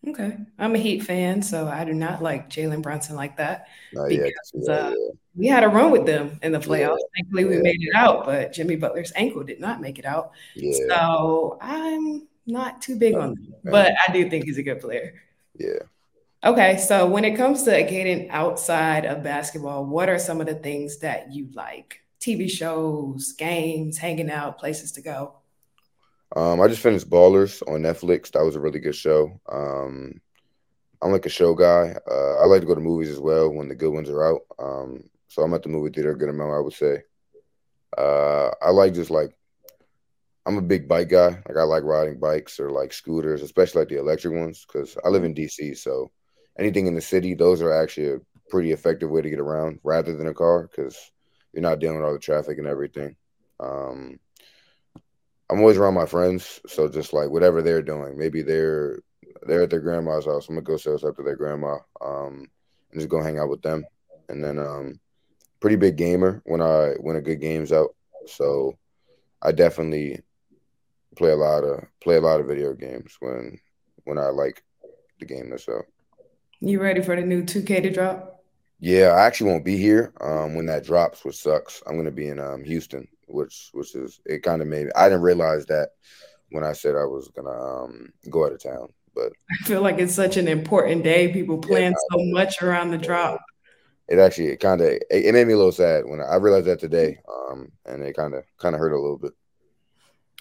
Okay, 0.07 0.37
I'm 0.59 0.75
a 0.75 0.79
Heat 0.79 1.03
fan, 1.03 1.41
so 1.43 1.67
I 1.67 1.85
do 1.85 1.95
not 1.95 2.23
like 2.23 2.51
Jalen 2.51 2.83
Brunson 2.83 3.17
like 3.17 3.37
that. 3.39 3.69
Uh, 3.97 4.07
because, 4.09 4.53
yeah, 4.55 4.73
uh, 4.73 4.91
yeah. 4.91 5.09
we 5.35 5.47
had 5.47 5.65
a 5.65 5.69
run 5.69 5.91
with 5.91 6.05
them 6.05 6.39
in 6.43 6.53
the 6.53 6.59
playoffs. 6.59 6.99
Yeah, 6.99 7.07
Thankfully, 7.17 7.45
we 7.47 7.63
made 7.63 7.81
it 7.81 7.95
out, 7.95 8.27
but 8.27 8.53
Jimmy 8.53 8.77
Butler's 8.77 9.13
ankle 9.17 9.45
did 9.45 9.61
not 9.61 9.81
make 9.81 9.99
it 9.99 10.05
out. 10.05 10.33
So 10.89 11.59
I'm 11.61 12.27
not 12.47 12.83
too 12.83 12.97
big 12.97 13.15
on 13.15 13.31
him, 13.31 13.55
but 13.65 13.95
I 14.07 14.13
do 14.13 14.29
think 14.29 14.45
he's 14.45 14.59
a 14.59 14.63
good 14.63 14.81
player. 14.81 15.15
Yeah. 15.57 15.81
Okay, 16.45 16.77
so 16.77 17.07
when 17.07 17.25
it 17.25 17.37
comes 17.37 17.63
to 17.63 17.71
getting 17.85 18.29
outside 18.29 19.07
of 19.07 19.23
basketball, 19.23 19.87
what 19.87 20.11
are 20.11 20.19
some 20.19 20.43
of 20.43 20.47
the 20.47 20.55
things 20.55 20.99
that 20.99 21.33
you 21.33 21.49
like? 21.55 22.01
TV 22.21 22.51
shows, 22.51 23.33
games, 23.33 23.97
hanging 23.97 24.31
out, 24.31 24.59
places 24.59 24.93
to 24.93 25.01
go. 25.01 25.37
Um, 26.35 26.61
I 26.61 26.69
just 26.69 26.83
finished 26.83 27.09
Ballers 27.09 27.63
on 27.69 27.83
Netflix. 27.83 28.33
That 28.33 28.45
was 28.45 28.57
a 28.57 28.61
really 28.61 28.81
good 28.81 28.95
show. 28.95 29.41
Um, 29.51 30.21
I'm 31.01 31.13
like 31.13 31.27
a 31.27 31.31
show 31.31 31.55
guy. 31.55 31.95
Uh, 32.11 32.35
I 32.43 32.47
like 32.47 32.61
to 32.61 32.67
go 32.67 32.75
to 32.75 32.81
movies 32.81 33.11
as 33.11 33.21
well 33.21 33.51
when 33.51 33.69
the 33.69 33.75
good 33.75 33.93
ones 33.93 34.09
are 34.09 34.25
out. 34.25 34.41
Um, 34.59 35.05
so 35.29 35.43
I'm 35.43 35.55
at 35.55 35.63
the 35.63 35.69
movie 35.69 35.91
theater 35.91 36.11
a 36.11 36.19
good 36.19 36.29
amount, 36.29 36.55
I 36.55 36.61
would 36.61 36.73
say. 36.73 37.03
Uh, 37.97 38.51
I 38.61 38.71
like 38.71 38.95
just 38.95 39.11
like 39.11 39.37
I'm 40.47 40.59
a 40.59 40.63
big 40.63 40.89
bike 40.89 41.09
guy. 41.09 41.29
Like 41.49 41.57
I 41.57 41.63
like 41.63 41.85
riding 41.85 42.19
bikes 42.19 42.59
or 42.59 42.71
like 42.71 42.93
scooters, 42.93 43.43
especially 43.43 43.81
like 43.81 43.89
the 43.89 43.99
electric 43.99 44.35
ones, 44.35 44.67
because 44.67 44.97
I 45.05 45.09
live 45.09 45.25
in 45.25 45.35
DC. 45.35 45.77
So 45.77 46.11
anything 46.59 46.87
in 46.87 46.95
the 46.95 47.01
city, 47.01 47.35
those 47.35 47.63
are 47.63 47.73
actually 47.73 48.11
a 48.11 48.21
pretty 48.51 48.73
effective 48.73 49.11
way 49.11 49.23
to 49.23 49.31
get 49.31 49.41
around 49.41 49.79
rather 49.85 50.17
than 50.17 50.27
a 50.27 50.35
car, 50.35 50.69
because 50.69 50.99
you're 51.53 51.63
not 51.63 51.79
dealing 51.79 51.97
with 51.97 52.05
all 52.05 52.13
the 52.13 52.19
traffic 52.19 52.59
and 52.59 52.67
everything. 52.67 53.17
Um, 53.61 54.19
I'm 55.51 55.61
always 55.61 55.77
around 55.77 55.95
my 55.95 56.07
friends, 56.07 56.61
so 56.67 56.89
just 56.89 57.13
like 57.13 57.31
whatever 57.31 57.63
they're 57.63 57.83
doing, 57.83 58.17
maybe 58.17 58.43
they're 58.43 59.01
they're 59.47 59.63
at 59.63 59.71
their 59.71 59.81
grandma's 59.81 60.25
house. 60.25 60.49
I'm 60.49 60.55
gonna 60.55 60.65
go 60.65 60.77
sales 60.77 61.05
up 61.05 61.17
to 61.17 61.23
their 61.23 61.37
grandma, 61.37 61.79
um, 62.01 62.47
and 62.91 63.01
just 63.01 63.09
go 63.09 63.23
hang 63.23 63.39
out 63.39 63.51
with 63.51 63.63
them, 63.63 63.85
and 64.29 64.43
then 64.43 64.59
um, 64.59 64.99
pretty 65.61 65.77
big 65.77 65.97
gamer 65.97 66.43
when 66.45 66.61
I 66.61 66.95
when 67.01 67.17
a 67.17 67.21
good 67.21 67.41
game's 67.41 67.73
out. 67.73 67.95
So 68.27 68.79
I 69.43 69.53
definitely 69.53 70.21
play 71.17 71.31
a 71.31 71.37
lot 71.37 71.65
of 71.65 71.85
play 72.03 72.17
a 72.17 72.21
lot 72.21 72.41
of 72.41 72.47
video 72.47 72.73
games 72.73 73.17
when 73.21 73.59
when 74.05 74.19
I 74.19 74.29
like 74.29 74.63
the 75.21 75.27
game 75.27 75.51
that's 75.51 75.69
out. 75.69 75.85
You 76.61 76.81
ready 76.81 77.03
for 77.03 77.17
the 77.17 77.23
new 77.23 77.43
2K 77.43 77.83
to 77.83 77.91
drop? 77.91 78.43
Yeah, 78.81 79.09
I 79.09 79.27
actually 79.27 79.51
won't 79.51 79.65
be 79.65 79.77
here 79.77 80.13
um, 80.21 80.55
when 80.55 80.67
that 80.67 80.85
drops, 80.85 81.25
which 81.25 81.37
sucks. 81.37 81.83
I'm 81.87 81.97
gonna 81.97 82.11
be 82.11 82.29
in 82.29 82.39
um, 82.39 82.65
Houston, 82.65 83.09
which 83.27 83.71
which 83.73 83.95
is 83.95 84.21
it 84.25 84.43
kind 84.43 84.63
of 84.63 84.69
made 84.69 84.87
me, 84.87 84.93
I 84.97 85.09
didn't 85.09 85.23
realize 85.23 85.67
that 85.67 85.91
when 86.51 86.65
I 86.65 86.73
said 86.73 86.95
I 86.95 87.05
was 87.05 87.29
gonna 87.29 87.85
um, 87.85 88.13
go 88.31 88.47
out 88.47 88.53
of 88.53 88.63
town. 88.63 88.89
But 89.15 89.33
I 89.51 89.67
feel 89.67 89.83
like 89.83 89.99
it's 89.99 90.15
such 90.15 90.37
an 90.37 90.49
important 90.49 91.05
day. 91.05 91.33
People 91.33 91.59
plan 91.59 91.93
yeah, 91.93 91.99
so 92.11 92.25
much 92.27 92.63
around 92.63 92.91
the 92.91 92.99
drop. 92.99 93.41
It 94.09 94.19
actually 94.19 94.49
it 94.49 94.61
kind 94.61 94.81
of 94.81 94.89
it, 94.89 95.05
it, 95.11 95.33
made 95.33 95.47
me 95.47 95.53
a 95.53 95.57
little 95.57 95.73
sad 95.73 96.05
when 96.07 96.21
I 96.21 96.37
realized 96.37 96.67
that 96.67 96.81
today, 96.81 97.19
um, 97.29 97.71
and 97.87 98.03
it 98.03 98.17
kind 98.17 98.35
of 98.35 98.45
kind 98.59 98.75
of 98.75 98.81
hurt 98.81 98.93
a 98.93 99.01
little 99.01 99.19
bit. 99.19 99.33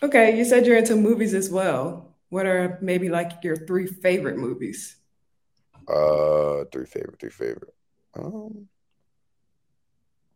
Okay, 0.02 0.38
you 0.38 0.44
said 0.44 0.66
you're 0.66 0.78
into 0.78 0.96
movies 0.96 1.34
as 1.34 1.50
well. 1.50 2.16
What 2.30 2.46
are 2.46 2.78
maybe 2.82 3.10
like 3.10 3.44
your 3.44 3.56
three 3.56 3.88
favorite 3.88 4.38
movies? 4.38 4.98
Uh, 5.88 6.63
three 6.72 6.86
favorite, 6.86 7.20
three 7.20 7.30
favorite. 7.30 7.74
Um, 8.16 8.68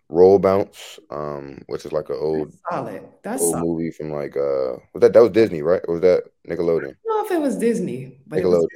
Roll 0.09 0.39
Bounce, 0.39 0.99
um, 1.11 1.61
which 1.67 1.85
is 1.85 1.91
like 1.91 2.09
an 2.09 2.17
old 2.19 2.49
That's 2.49 2.61
solid. 2.69 3.03
That's 3.23 3.41
old 3.41 3.51
solid. 3.51 3.65
movie 3.65 3.91
from 3.91 4.11
like 4.11 4.37
uh, 4.37 4.79
was 4.93 5.01
that 5.01 5.13
that 5.13 5.21
was 5.21 5.31
Disney, 5.31 5.61
right? 5.61 5.81
Or 5.87 5.95
was 5.95 6.01
that 6.01 6.23
Nickelodeon? 6.47 6.91
I 6.91 6.95
don't 7.05 7.07
know 7.07 7.25
if 7.25 7.31
it 7.31 7.41
was 7.41 7.57
Disney, 7.57 8.19
but 8.25 8.39
Nickelodeon. 8.39 8.67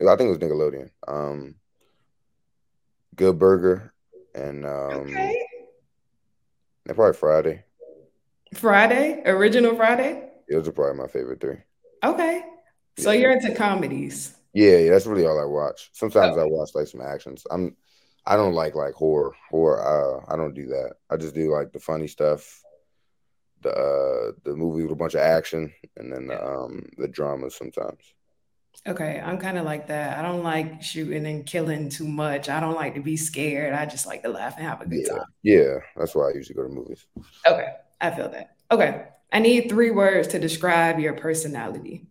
Was... 0.00 0.08
I 0.08 0.16
think 0.16 0.28
it 0.28 0.30
was 0.30 0.38
Nickelodeon. 0.38 0.90
Um, 1.06 1.54
Good 3.14 3.38
Burger 3.38 3.92
and 4.34 4.66
um, 4.66 4.72
okay. 4.72 5.46
and 6.86 6.96
probably 6.96 7.16
Friday. 7.16 7.64
Friday, 8.54 9.22
original 9.24 9.76
Friday. 9.76 10.30
Those 10.48 10.68
are 10.68 10.72
probably 10.72 11.00
my 11.00 11.08
favorite 11.08 11.40
three. 11.40 11.58
Okay, 12.04 12.42
so 12.98 13.12
yeah. 13.12 13.20
you're 13.20 13.32
into 13.32 13.54
comedies. 13.54 14.36
Yeah, 14.52 14.78
yeah, 14.78 14.90
that's 14.90 15.06
really 15.06 15.26
all 15.26 15.40
I 15.40 15.44
watch. 15.44 15.90
Sometimes 15.92 16.36
oh. 16.36 16.40
I 16.40 16.44
watch 16.44 16.70
like 16.74 16.86
some 16.86 17.02
actions. 17.02 17.46
I'm 17.50 17.76
I 18.26 18.36
don't 18.36 18.54
like 18.54 18.74
like 18.74 18.94
horror. 18.94 19.34
Horror. 19.50 19.80
Uh, 19.80 20.32
I 20.32 20.36
don't 20.36 20.54
do 20.54 20.66
that. 20.66 20.94
I 21.10 21.16
just 21.16 21.34
do 21.34 21.52
like 21.52 21.72
the 21.72 21.78
funny 21.78 22.08
stuff, 22.08 22.62
the 23.62 23.70
uh, 23.70 24.32
the 24.44 24.56
movie 24.56 24.82
with 24.82 24.92
a 24.92 24.96
bunch 24.96 25.14
of 25.14 25.20
action, 25.20 25.72
and 25.96 26.12
then 26.12 26.26
the, 26.26 26.44
um, 26.44 26.86
the 26.98 27.08
dramas 27.08 27.54
sometimes. 27.54 28.14
Okay, 28.86 29.20
I'm 29.24 29.38
kind 29.38 29.58
of 29.58 29.64
like 29.64 29.86
that. 29.88 30.18
I 30.18 30.22
don't 30.22 30.42
like 30.42 30.82
shooting 30.82 31.26
and 31.26 31.46
killing 31.46 31.88
too 31.88 32.06
much. 32.06 32.48
I 32.48 32.60
don't 32.60 32.74
like 32.74 32.94
to 32.94 33.00
be 33.00 33.16
scared. 33.16 33.72
I 33.72 33.86
just 33.86 34.06
like 34.06 34.22
to 34.22 34.28
laugh 34.28 34.56
and 34.58 34.66
have 34.66 34.80
a 34.80 34.86
good 34.86 35.06
yeah. 35.06 35.12
time. 35.14 35.26
Yeah, 35.42 35.78
that's 35.96 36.14
why 36.14 36.30
I 36.30 36.34
usually 36.34 36.56
go 36.56 36.64
to 36.64 36.68
movies. 36.68 37.06
Okay, 37.46 37.74
I 38.00 38.10
feel 38.10 38.28
that. 38.30 38.56
Okay, 38.70 39.06
I 39.32 39.38
need 39.38 39.68
three 39.68 39.90
words 39.90 40.28
to 40.28 40.38
describe 40.38 40.98
your 40.98 41.14
personality. 41.14 42.06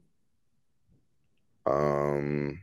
Um, 1.65 2.59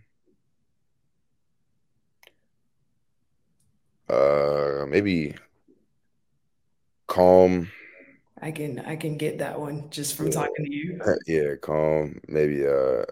Uh, 4.13 4.85
maybe 4.87 5.35
calm. 7.07 7.71
I 8.41 8.51
can 8.51 8.79
I 8.81 8.97
can 8.97 9.17
get 9.17 9.39
that 9.39 9.59
one 9.59 9.89
just 9.89 10.17
from 10.17 10.27
yeah. 10.27 10.33
talking 10.33 10.65
to 10.67 10.75
you. 10.75 11.01
yeah, 11.27 11.55
calm. 11.63 12.21
Maybe 12.29 12.67
uh, 12.67 13.05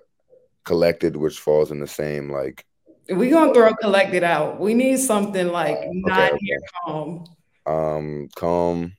collected, 0.65 1.17
which 1.17 1.39
falls 1.39 1.71
in 1.71 1.81
the 1.81 1.87
same 1.87 2.31
like. 2.31 2.67
We 3.09 3.31
gonna 3.31 3.55
throw 3.55 3.75
collected 3.75 4.23
out. 4.23 4.61
We 4.61 4.75
need 4.75 4.99
something 4.99 5.49
like 5.49 5.79
not 5.91 6.33
okay, 6.33 6.39
here 6.43 6.59
calm. 6.85 7.25
Um, 7.65 8.29
calm. 8.37 8.93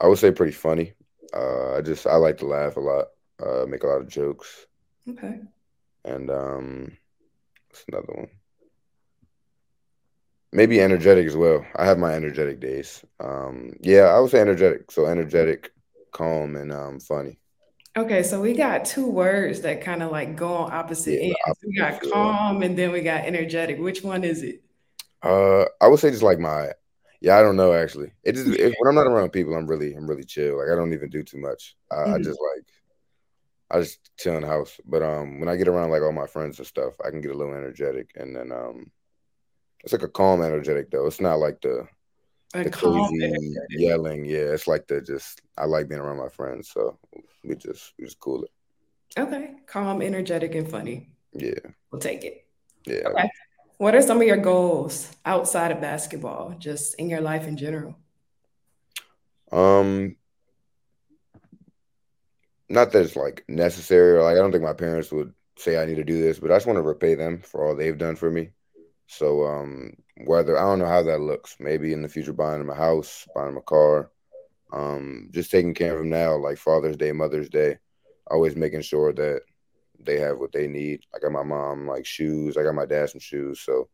I 0.00 0.08
would 0.08 0.18
say 0.18 0.30
pretty 0.30 0.52
funny. 0.52 0.92
Uh, 1.34 1.76
I 1.76 1.80
just 1.80 2.06
I 2.06 2.16
like 2.16 2.36
to 2.38 2.46
laugh 2.46 2.76
a 2.76 2.80
lot. 2.80 3.06
Uh, 3.42 3.64
make 3.66 3.82
a 3.82 3.86
lot 3.86 4.02
of 4.02 4.08
jokes. 4.08 4.66
Okay. 5.08 5.40
And 6.04 6.30
um, 6.30 6.98
what's 7.70 7.84
another 7.88 8.12
one? 8.12 8.28
Maybe 10.52 10.80
energetic 10.80 11.26
as 11.26 11.36
well. 11.36 11.64
I 11.76 11.84
have 11.84 11.98
my 11.98 12.12
energetic 12.14 12.60
days. 12.60 13.04
Um, 13.20 13.72
yeah, 13.80 14.04
I 14.04 14.20
would 14.20 14.30
say 14.30 14.40
energetic. 14.40 14.90
So 14.90 15.06
energetic, 15.06 15.72
calm, 16.12 16.56
and 16.56 16.72
um, 16.72 17.00
funny. 17.00 17.38
Okay, 17.96 18.22
so 18.22 18.40
we 18.40 18.54
got 18.54 18.84
two 18.84 19.10
words 19.10 19.62
that 19.62 19.80
kind 19.80 20.02
of 20.02 20.12
like 20.12 20.36
go 20.36 20.54
on 20.54 20.72
opposite 20.72 21.14
yeah, 21.14 21.24
ends. 21.24 21.36
Opposite, 21.46 21.68
we 21.68 21.76
got 21.76 22.02
calm 22.12 22.62
and 22.62 22.78
then 22.78 22.92
we 22.92 23.00
got 23.00 23.24
energetic. 23.24 23.78
Which 23.78 24.02
one 24.02 24.22
is 24.22 24.42
it? 24.42 24.62
Uh, 25.22 25.64
I 25.80 25.88
would 25.88 25.98
say 25.98 26.10
just 26.10 26.22
like 26.22 26.38
my, 26.38 26.68
yeah, 27.20 27.36
I 27.36 27.42
don't 27.42 27.56
know 27.56 27.72
actually. 27.72 28.12
It 28.22 28.34
just 28.36 28.46
it, 28.48 28.74
when 28.78 28.88
I'm 28.88 28.94
not 28.94 29.10
around 29.10 29.30
people, 29.30 29.54
I'm 29.54 29.66
really 29.66 29.94
I'm 29.94 30.06
really 30.06 30.22
chill. 30.22 30.58
Like 30.58 30.68
I 30.68 30.76
don't 30.76 30.92
even 30.92 31.10
do 31.10 31.24
too 31.24 31.38
much. 31.38 31.76
I, 31.90 31.94
mm-hmm. 31.96 32.14
I 32.14 32.18
just 32.18 32.38
like 32.40 32.66
I 33.70 33.80
just 33.80 34.10
chill 34.16 34.36
in 34.36 34.42
the 34.42 34.46
house. 34.48 34.80
But 34.86 35.02
um, 35.02 35.40
when 35.40 35.48
I 35.48 35.56
get 35.56 35.66
around 35.66 35.90
like 35.90 36.02
all 36.02 36.12
my 36.12 36.26
friends 36.28 36.58
and 36.58 36.66
stuff, 36.68 36.94
I 37.04 37.10
can 37.10 37.20
get 37.20 37.32
a 37.32 37.36
little 37.36 37.54
energetic, 37.54 38.12
and 38.14 38.36
then 38.36 38.52
um, 38.52 38.92
it's 39.84 39.92
like 39.92 40.02
a 40.02 40.08
calm 40.08 40.42
energetic 40.42 40.90
though. 40.90 41.06
It's 41.06 41.20
not 41.20 41.36
like 41.36 41.60
the, 41.60 41.86
a 42.54 42.64
the 42.64 42.70
crazy 42.70 43.54
yelling. 43.70 44.24
Yeah, 44.24 44.52
it's 44.52 44.66
like 44.66 44.86
the 44.86 45.00
just 45.00 45.42
I 45.56 45.66
like 45.66 45.88
being 45.88 46.00
around 46.00 46.18
my 46.18 46.28
friends, 46.28 46.70
so 46.70 46.98
we 47.44 47.54
just 47.54 47.94
we 47.98 48.04
just 48.04 48.20
cool 48.20 48.44
it. 48.44 48.50
Okay, 49.18 49.56
calm, 49.66 50.02
energetic, 50.02 50.54
and 50.54 50.70
funny. 50.70 51.10
Yeah, 51.32 51.60
we'll 51.90 52.00
take 52.00 52.24
it. 52.24 52.44
Yeah. 52.86 53.08
Okay. 53.08 53.30
What 53.78 53.94
are 53.94 54.02
some 54.02 54.20
of 54.20 54.26
your 54.26 54.36
goals 54.36 55.10
outside 55.24 55.70
of 55.70 55.80
basketball, 55.80 56.56
just 56.58 56.96
in 56.96 57.08
your 57.08 57.20
life 57.20 57.46
in 57.46 57.56
general? 57.56 57.96
Um, 59.52 60.16
not 62.68 62.92
that 62.92 63.02
it's 63.02 63.16
like 63.16 63.44
necessary. 63.48 64.20
Like 64.20 64.32
I 64.32 64.38
don't 64.38 64.52
think 64.52 64.64
my 64.64 64.72
parents 64.72 65.12
would 65.12 65.32
say 65.56 65.80
I 65.80 65.86
need 65.86 65.96
to 65.96 66.04
do 66.04 66.20
this, 66.20 66.38
but 66.38 66.50
I 66.50 66.56
just 66.56 66.66
want 66.66 66.76
to 66.76 66.82
repay 66.82 67.14
them 67.14 67.40
for 67.40 67.66
all 67.66 67.76
they've 67.76 67.96
done 67.96 68.16
for 68.16 68.30
me. 68.30 68.50
So 69.08 69.46
um, 69.46 69.94
whether 70.26 70.56
I 70.58 70.62
don't 70.62 70.78
know 70.78 70.86
how 70.86 71.02
that 71.02 71.20
looks, 71.20 71.56
maybe 71.58 71.92
in 71.92 72.02
the 72.02 72.08
future 72.08 72.34
buying 72.34 72.58
them 72.58 72.70
a 72.70 72.74
house, 72.74 73.26
buying 73.34 73.48
them 73.48 73.56
a 73.56 73.62
car, 73.62 74.10
um, 74.72 75.30
just 75.32 75.50
taking 75.50 75.74
care 75.74 75.94
of 75.94 75.98
them 76.00 76.10
now, 76.10 76.36
like 76.36 76.58
Father's 76.58 76.98
Day, 76.98 77.12
Mother's 77.12 77.48
Day, 77.48 77.78
always 78.30 78.54
making 78.54 78.82
sure 78.82 79.14
that 79.14 79.40
they 79.98 80.20
have 80.20 80.38
what 80.38 80.52
they 80.52 80.66
need. 80.66 81.00
I 81.14 81.18
got 81.20 81.32
my 81.32 81.42
mom 81.42 81.86
like 81.88 82.04
shoes, 82.04 82.58
I 82.58 82.62
got 82.62 82.74
my 82.74 82.84
dad 82.84 83.08
some 83.08 83.20
shoes, 83.20 83.60
so 83.60 83.88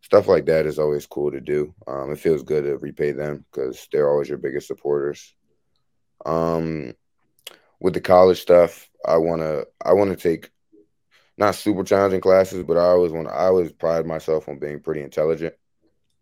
stuff 0.00 0.26
like 0.26 0.46
that 0.46 0.66
is 0.66 0.80
always 0.80 1.06
cool 1.06 1.30
to 1.30 1.40
do. 1.40 1.72
Um, 1.86 2.10
it 2.10 2.18
feels 2.18 2.42
good 2.42 2.64
to 2.64 2.78
repay 2.78 3.12
them 3.12 3.44
because 3.50 3.86
they're 3.92 4.10
always 4.10 4.28
your 4.28 4.38
biggest 4.38 4.66
supporters. 4.66 5.34
Um, 6.26 6.94
with 7.80 7.94
the 7.94 8.00
college 8.00 8.40
stuff, 8.40 8.90
I 9.06 9.18
wanna 9.18 9.62
I 9.84 9.92
wanna 9.92 10.16
take 10.16 10.50
not 11.38 11.54
super 11.54 11.84
challenging 11.84 12.20
classes, 12.20 12.64
but 12.64 12.76
I 12.76 12.82
always 12.82 13.12
want 13.12 13.28
I 13.28 13.46
always 13.46 13.72
pride 13.72 14.06
myself 14.06 14.48
on 14.48 14.58
being 14.58 14.80
pretty 14.80 15.02
intelligent, 15.02 15.54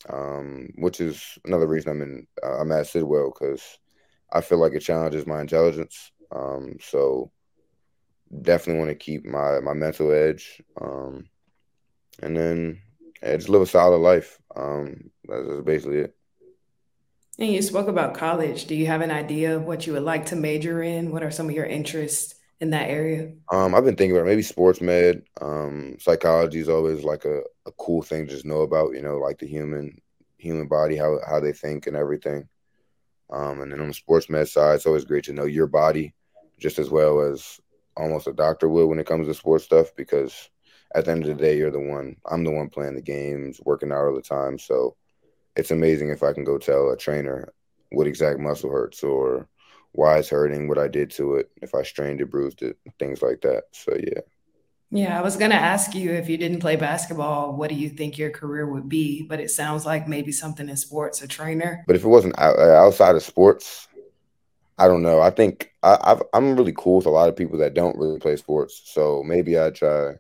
um, 0.08 0.68
which 0.76 1.00
is 1.00 1.38
another 1.44 1.66
reason 1.66 1.90
I'm 1.90 2.02
in 2.02 2.26
uh, 2.44 2.58
I'm 2.61 2.70
at 2.73 2.87
Sidwell 2.87 3.32
because 3.32 3.78
I 4.32 4.42
feel 4.42 4.58
like 4.58 4.75
it 4.75 4.80
challenges 4.80 5.26
my 5.26 5.40
intelligence. 5.40 6.12
Um, 6.30 6.76
so 6.80 7.32
definitely 8.42 8.78
want 8.80 8.90
to 8.90 8.96
keep 9.04 9.25
my 9.25 9.61
my 9.61 9.73
mental 9.73 10.12
edge, 10.12 10.62
um, 10.80 11.28
and 12.23 12.37
then 12.37 12.82
yeah, 13.23 13.37
just 13.37 13.49
live 13.49 13.62
a 13.62 13.66
solid 13.66 13.99
life. 13.99 14.38
Um, 14.54 15.11
that's, 15.25 15.49
that's 15.49 15.62
basically 15.62 15.99
it. 16.00 16.16
And 17.38 17.52
you 17.52 17.61
spoke 17.61 17.88
about 17.88 18.14
college. 18.14 18.66
Do 18.66 18.75
you 18.75 18.87
have 18.87 19.02
an 19.02 19.11
idea 19.11 19.56
of 19.56 19.64
what 19.64 19.87
you 19.87 19.92
would 19.92 20.02
like 20.02 20.26
to 20.26 20.37
major 20.37 20.82
in? 20.82 21.11
What 21.11 21.23
are 21.23 21.30
some 21.30 21.49
of 21.49 21.54
your 21.54 21.66
interests? 21.66 22.35
In 22.60 22.70
that 22.70 22.88
area? 22.88 23.32
Um, 23.52 23.75
I've 23.75 23.84
been 23.84 23.96
thinking 23.96 24.16
about 24.16 24.26
maybe 24.26 24.42
sports 24.42 24.80
med. 24.80 25.22
Um, 25.40 25.96
psychology 25.98 26.58
is 26.58 26.68
always 26.68 27.04
like 27.04 27.25
a, 27.25 27.40
a 27.66 27.72
cool 27.78 28.02
thing 28.02 28.26
to 28.26 28.32
just 28.32 28.44
know 28.44 28.62
about, 28.62 28.94
you 28.94 29.02
know, 29.02 29.18
like 29.18 29.38
the 29.38 29.46
human 29.46 30.00
human 30.38 30.68
body, 30.68 30.96
how 30.96 31.18
how 31.26 31.40
they 31.40 31.52
think 31.52 31.86
and 31.86 31.96
everything. 31.96 32.48
Um, 33.30 33.60
and 33.60 33.72
then 33.72 33.80
on 33.80 33.88
the 33.88 33.94
sports 33.94 34.30
med 34.30 34.48
side, 34.48 34.76
it's 34.76 34.86
always 34.86 35.04
great 35.04 35.25
to 35.25 35.32
know 35.32 35.44
your 35.44 35.66
body 35.66 36.14
just 36.58 36.78
as 36.78 36.90
well 36.90 37.20
as 37.20 37.60
almost 37.96 38.28
a 38.28 38.32
doctor 38.32 38.68
would 38.68 38.86
when 38.86 38.98
it 38.98 39.06
comes 39.06 39.26
to 39.26 39.34
sports 39.34 39.64
stuff 39.64 39.94
because 39.96 40.50
at 40.94 41.04
the 41.04 41.10
end 41.10 41.26
of 41.26 41.28
the 41.28 41.42
day, 41.42 41.56
you're 41.56 41.70
the 41.70 41.80
one. 41.80 42.16
I'm 42.26 42.44
the 42.44 42.50
one 42.50 42.68
playing 42.68 42.94
the 42.94 43.02
games, 43.02 43.60
working 43.64 43.92
out 43.92 44.06
all 44.06 44.14
the 44.14 44.22
time. 44.22 44.58
So 44.58 44.96
it's 45.56 45.70
amazing 45.70 46.10
if 46.10 46.22
I 46.22 46.32
can 46.32 46.44
go 46.44 46.58
tell 46.58 46.90
a 46.90 46.96
trainer 46.96 47.52
what 47.90 48.06
exact 48.06 48.38
muscle 48.38 48.70
hurts 48.70 49.02
or 49.02 49.48
why 49.97 50.19
it's 50.19 50.29
hurting, 50.29 50.69
what 50.69 50.79
I 50.79 50.88
did 50.88 51.11
to 51.12 51.37
it, 51.37 51.50
if 51.62 51.75
I 51.75 51.83
strained 51.83 52.21
it, 52.21 52.31
bruised 52.31 52.62
it, 52.62 52.79
things 52.99 53.23
like 53.23 53.41
that. 53.43 53.65
So 53.73 53.97
yeah. 53.99 54.21
Yeah, 54.91 55.19
I 55.19 55.23
was 55.23 55.37
going 55.37 55.50
to 55.50 55.57
ask 55.57 55.95
you 55.97 56.12
if 56.12 56.29
you 56.29 56.37
didn't 56.37 56.61
play 56.61 56.76
basketball, 56.76 57.57
what 57.57 57.71
do 57.71 57.75
you 57.75 57.88
think 57.88 58.19
your 58.19 58.31
career 58.31 58.67
would 58.67 58.88
be? 58.88 59.23
But 59.23 59.41
it 59.41 59.50
sounds 59.50 59.85
like 59.85 60.07
maybe 60.07 60.31
something 60.31 60.69
in 60.69 60.76
sports, 60.76 61.23
a 61.23 61.29
trainer. 61.29 61.83
But 61.88 61.97
if 61.97 62.05
it 62.05 62.09
wasn't 62.09 62.38
uh, 62.38 62.55
outside 62.61 63.17
of 63.17 63.23
sports, 63.25 63.88
I 64.79 64.87
don't 64.87 65.03
know. 65.03 65.21
I 65.21 65.31
think 65.31 65.73
I, 65.83 66.21
am 66.33 66.55
really 66.55 66.75
cool 66.76 66.99
with 66.99 67.07
a 67.07 67.11
lot 67.11 67.29
of 67.29 67.37
people 67.37 67.59
that 67.59 67.75
don't 67.75 67.99
really 67.99 68.21
play 68.21 68.37
sports. 68.37 68.83
So 68.85 69.25
maybe 69.25 69.59
I 69.59 69.71
try 69.71 70.15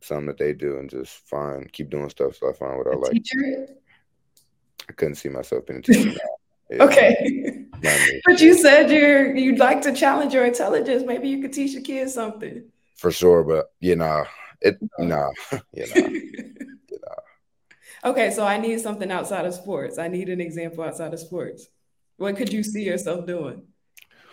something 0.00 0.26
that 0.26 0.38
they 0.38 0.52
do 0.52 0.78
and 0.78 0.90
just 0.90 1.12
find 1.28 1.70
keep 1.72 1.90
doing 1.90 2.10
stuff 2.10 2.36
so 2.36 2.50
I 2.50 2.52
find 2.52 2.76
what 2.76 2.88
a 2.88 2.90
I 2.90 2.94
like. 2.94 3.12
Teacher? 3.12 3.68
I 4.88 4.92
couldn't 4.92 5.14
see 5.14 5.28
myself 5.28 5.66
being 5.66 5.78
a 5.78 5.82
teacher. 5.82 6.18
Yeah. 6.72 6.84
okay. 6.84 7.59
But 8.26 8.40
you 8.40 8.54
said 8.54 8.90
you're 8.90 9.34
you'd 9.36 9.58
like 9.58 9.82
to 9.82 9.92
challenge 9.92 10.34
your 10.34 10.44
intelligence. 10.44 11.02
Maybe 11.06 11.28
you 11.28 11.40
could 11.40 11.52
teach 11.52 11.74
the 11.74 11.80
kids 11.80 12.14
something. 12.14 12.64
For 12.96 13.10
sure, 13.10 13.42
but 13.44 13.72
you 13.80 13.96
know, 13.96 14.24
It 14.60 14.78
nah. 14.98 15.30
yeah, 15.72 15.86
nah. 15.94 17.20
Okay, 18.04 18.30
so 18.30 18.44
I 18.46 18.58
need 18.58 18.80
something 18.80 19.10
outside 19.10 19.44
of 19.44 19.54
sports. 19.54 19.98
I 19.98 20.08
need 20.08 20.28
an 20.28 20.40
example 20.40 20.84
outside 20.84 21.12
of 21.12 21.20
sports. 21.20 21.68
What 22.16 22.36
could 22.36 22.52
you 22.52 22.62
see 22.62 22.82
yourself 22.84 23.26
doing? 23.26 23.62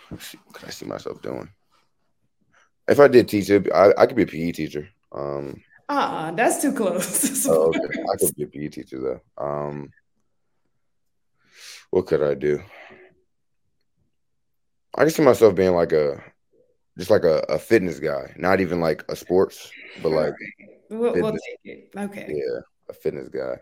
What 0.08 0.20
could 0.52 0.68
I 0.68 0.70
see 0.70 0.86
myself 0.86 1.22
doing? 1.22 1.48
If 2.88 3.00
I 3.00 3.08
did 3.08 3.28
teach 3.28 3.50
it, 3.50 3.70
I, 3.72 3.92
I 3.96 4.06
could 4.06 4.16
be 4.16 4.22
a 4.22 4.26
PE 4.26 4.52
teacher. 4.52 4.88
Um, 5.12 5.62
uh-uh, 5.88 6.32
that's 6.32 6.60
too 6.62 6.72
close. 6.72 7.46
oh, 7.48 7.68
okay. 7.68 8.02
I 8.12 8.16
could 8.16 8.34
be 8.36 8.44
a 8.44 8.46
PE 8.46 8.68
teacher 8.68 9.00
though. 9.00 9.42
Um, 9.42 9.90
what 11.90 12.06
could 12.06 12.22
I 12.22 12.34
do? 12.34 12.62
I 14.94 15.02
can 15.02 15.10
see 15.10 15.22
myself 15.22 15.54
being 15.54 15.74
like 15.74 15.92
a, 15.92 16.22
just 16.96 17.10
like 17.10 17.24
a, 17.24 17.40
a 17.48 17.58
fitness 17.58 18.00
guy, 18.00 18.34
not 18.36 18.60
even 18.60 18.80
like 18.80 19.04
a 19.08 19.16
sports, 19.16 19.70
but 20.02 20.10
like. 20.10 20.34
We'll, 20.90 21.12
we'll 21.12 21.32
take 21.32 21.58
it. 21.64 21.90
Okay. 21.96 22.26
Yeah, 22.28 22.60
a 22.88 22.92
fitness 22.94 23.28
guy. 23.28 23.58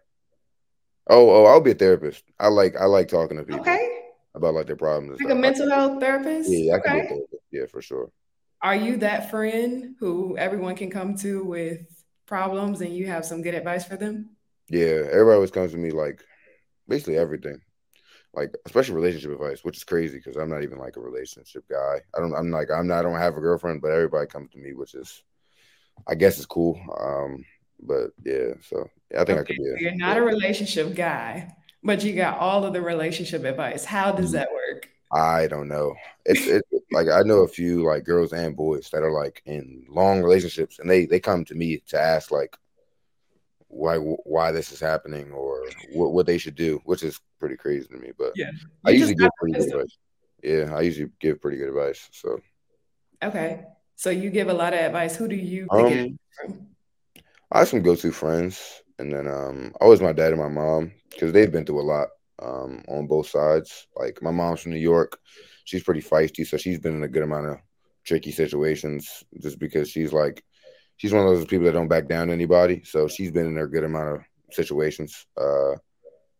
Oh, 1.08 1.30
oh, 1.30 1.44
I'll 1.46 1.60
be 1.60 1.72
a 1.72 1.74
therapist. 1.74 2.24
I 2.38 2.48
like, 2.48 2.76
I 2.76 2.84
like 2.84 3.08
talking 3.08 3.36
to 3.36 3.44
people. 3.44 3.60
Okay. 3.60 4.00
About 4.34 4.54
like 4.54 4.66
their 4.66 4.76
problems. 4.76 5.20
Like 5.20 5.32
a 5.32 5.34
mental 5.34 5.68
health 5.70 6.00
therapist. 6.00 6.50
Yeah, 6.50 6.74
I 6.74 6.78
okay. 6.78 6.88
can 6.88 6.94
be 6.94 7.00
a 7.00 7.08
therapist. 7.08 7.42
Yeah, 7.50 7.66
for 7.66 7.82
sure. 7.82 8.10
Are 8.62 8.76
you 8.76 8.96
that 8.98 9.30
friend 9.30 9.96
who 10.00 10.36
everyone 10.38 10.76
can 10.76 10.90
come 10.90 11.16
to 11.18 11.44
with 11.44 11.80
problems 12.26 12.80
and 12.80 12.94
you 12.94 13.06
have 13.06 13.24
some 13.24 13.42
good 13.42 13.54
advice 13.54 13.84
for 13.84 13.96
them? 13.96 14.30
Yeah, 14.68 15.02
everybody 15.12 15.34
always 15.34 15.50
comes 15.50 15.72
to 15.72 15.78
me 15.78 15.90
like 15.90 16.24
basically 16.88 17.16
everything, 17.16 17.60
like 18.36 18.54
especially 18.66 18.94
relationship 18.94 19.32
advice, 19.32 19.64
which 19.64 19.78
is 19.78 19.84
crazy 19.84 20.18
because 20.18 20.36
I'm 20.36 20.50
not 20.50 20.62
even 20.62 20.78
like 20.78 20.96
a 20.96 21.00
relationship 21.00 21.64
guy. 21.68 22.00
I 22.14 22.20
don't. 22.20 22.34
I'm 22.34 22.50
like 22.50 22.70
I'm 22.70 22.86
not. 22.86 22.98
I 22.98 23.02
don't 23.02 23.18
have 23.18 23.36
a 23.36 23.40
girlfriend, 23.40 23.80
but 23.80 23.90
everybody 23.92 24.26
comes 24.26 24.52
to 24.52 24.58
me, 24.58 24.74
which 24.74 24.94
is, 24.94 25.22
I 26.06 26.14
guess, 26.14 26.38
is 26.38 26.46
cool. 26.46 26.78
Um, 27.00 27.44
but 27.80 28.10
yeah, 28.24 28.54
so 28.60 28.88
yeah, 29.10 29.22
I 29.22 29.24
think 29.24 29.38
okay, 29.38 29.54
I 29.54 29.56
could 29.56 29.56
be. 29.56 29.70
A, 29.70 29.80
you're 29.80 29.96
not 29.96 30.16
yeah. 30.16 30.22
a 30.22 30.26
relationship 30.26 30.94
guy, 30.94 31.56
but 31.82 32.04
you 32.04 32.14
got 32.14 32.38
all 32.38 32.64
of 32.64 32.74
the 32.74 32.82
relationship 32.82 33.44
advice. 33.44 33.84
How 33.84 34.12
does 34.12 34.26
mm-hmm. 34.26 34.36
that 34.36 34.52
work? 34.52 34.90
I 35.12 35.46
don't 35.46 35.68
know. 35.68 35.94
It's 36.26 36.46
it, 36.46 36.64
like 36.92 37.08
I 37.08 37.22
know 37.22 37.38
a 37.38 37.48
few 37.48 37.84
like 37.84 38.04
girls 38.04 38.32
and 38.32 38.56
boys 38.56 38.90
that 38.90 39.02
are 39.02 39.12
like 39.12 39.42
in 39.46 39.86
long 39.88 40.22
relationships, 40.22 40.78
and 40.78 40.90
they 40.90 41.06
they 41.06 41.20
come 41.20 41.44
to 41.46 41.54
me 41.54 41.82
to 41.88 42.00
ask 42.00 42.30
like 42.30 42.56
why 43.76 43.96
why 43.96 44.52
this 44.52 44.72
is 44.72 44.80
happening 44.80 45.32
or 45.32 45.64
what, 45.92 46.12
what 46.12 46.26
they 46.26 46.38
should 46.38 46.54
do, 46.54 46.80
which 46.84 47.02
is 47.02 47.20
pretty 47.38 47.56
crazy 47.56 47.86
to 47.88 47.96
me. 47.96 48.12
But 48.16 48.32
yeah, 48.36 48.50
I 48.84 48.90
usually 48.90 49.14
give 49.14 49.30
pretty 49.38 49.58
good 49.58 49.68
advice. 49.68 49.98
Yeah, 50.42 50.74
I 50.74 50.80
usually 50.82 51.10
give 51.20 51.40
pretty 51.40 51.58
good 51.58 51.68
advice. 51.68 52.08
So 52.12 52.40
okay, 53.22 53.64
so 53.94 54.10
you 54.10 54.30
give 54.30 54.48
a 54.48 54.54
lot 54.54 54.74
of 54.74 54.80
advice. 54.80 55.16
Who 55.16 55.28
do 55.28 55.36
you 55.36 55.68
um, 55.70 56.18
I 57.52 57.60
have 57.60 57.68
some 57.68 57.82
go 57.82 57.94
to 57.96 58.12
friends, 58.12 58.82
and 58.98 59.12
then 59.12 59.28
um 59.28 59.74
always 59.80 60.00
my 60.00 60.12
dad 60.12 60.32
and 60.32 60.40
my 60.40 60.48
mom 60.48 60.92
because 61.10 61.32
they've 61.32 61.52
been 61.52 61.64
through 61.64 61.80
a 61.80 61.82
lot 61.82 62.08
um 62.40 62.82
on 62.88 63.06
both 63.06 63.28
sides. 63.28 63.86
Like 63.96 64.22
my 64.22 64.30
mom's 64.30 64.60
from 64.60 64.72
New 64.72 64.78
York 64.78 65.18
she's 65.66 65.82
pretty 65.82 66.00
feisty, 66.00 66.46
so 66.46 66.56
she's 66.56 66.78
been 66.78 66.94
in 66.94 67.02
a 67.02 67.08
good 67.08 67.24
amount 67.24 67.46
of 67.46 67.58
tricky 68.04 68.30
situations 68.30 69.24
just 69.42 69.58
because 69.58 69.90
she's 69.90 70.12
like 70.12 70.42
she's 70.96 71.12
one 71.12 71.26
of 71.26 71.34
those 71.34 71.46
people 71.46 71.66
that 71.66 71.72
don't 71.72 71.88
back 71.88 72.08
down 72.08 72.28
to 72.28 72.32
anybody. 72.32 72.82
So 72.84 73.08
she's 73.08 73.30
been 73.30 73.46
in 73.46 73.58
a 73.58 73.66
good 73.66 73.84
amount 73.84 74.16
of 74.16 74.20
situations. 74.50 75.26
Uh, 75.36 75.72